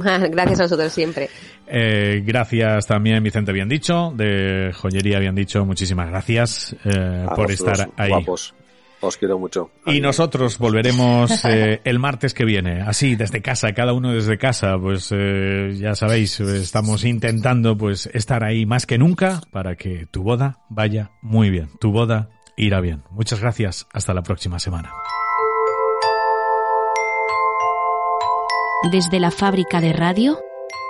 Gracias 0.30 0.60
a 0.60 0.62
vosotros 0.64 0.92
siempre. 0.92 1.28
Eh, 1.66 2.22
gracias 2.24 2.86
también, 2.86 3.22
Vicente 3.22 3.52
Bien 3.52 3.68
Dicho, 3.68 4.12
de 4.14 4.72
Joyería 4.74 5.18
Bien 5.18 5.34
Dicho. 5.34 5.64
Muchísimas 5.64 6.08
gracias 6.08 6.76
eh, 6.84 7.26
A 7.28 7.34
por 7.34 7.50
estar 7.50 7.90
ahí. 7.96 8.10
Guapos. 8.10 8.54
Os 9.00 9.16
quiero 9.16 9.38
mucho. 9.38 9.70
Y 9.84 10.00
nosotros 10.00 10.58
volveremos 10.58 11.44
eh, 11.44 11.80
el 11.84 11.98
martes 11.98 12.34
que 12.34 12.44
viene, 12.44 12.80
así 12.80 13.14
desde 13.14 13.42
casa, 13.42 13.72
cada 13.72 13.92
uno 13.92 14.12
desde 14.12 14.38
casa, 14.38 14.76
pues 14.78 15.10
eh, 15.12 15.74
ya 15.78 15.94
sabéis, 15.94 16.40
estamos 16.40 17.04
intentando 17.04 17.76
pues 17.76 18.06
estar 18.14 18.42
ahí 18.42 18.64
más 18.64 18.86
que 18.86 18.98
nunca 18.98 19.40
para 19.50 19.76
que 19.76 20.06
tu 20.06 20.22
boda 20.22 20.60
vaya 20.70 21.10
muy 21.20 21.50
bien, 21.50 21.68
tu 21.78 21.92
boda 21.92 22.30
irá 22.56 22.80
bien. 22.80 23.02
Muchas 23.10 23.40
gracias, 23.40 23.86
hasta 23.92 24.14
la 24.14 24.22
próxima 24.22 24.58
semana. 24.58 24.92
Desde 28.90 29.18
la 29.18 29.32
fábrica 29.32 29.80
de 29.80 29.92
radio, 29.92 30.38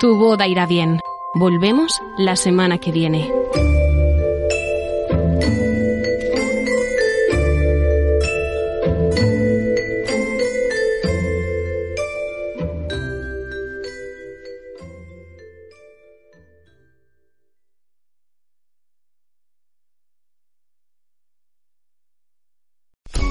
tu 0.01 0.19
boda 0.19 0.47
irá 0.47 0.67
bien. 0.67 1.01
Volvemos 1.35 2.03
la 2.19 2.37
semana 2.37 2.77
que 2.77 2.93
viene. 2.93 3.33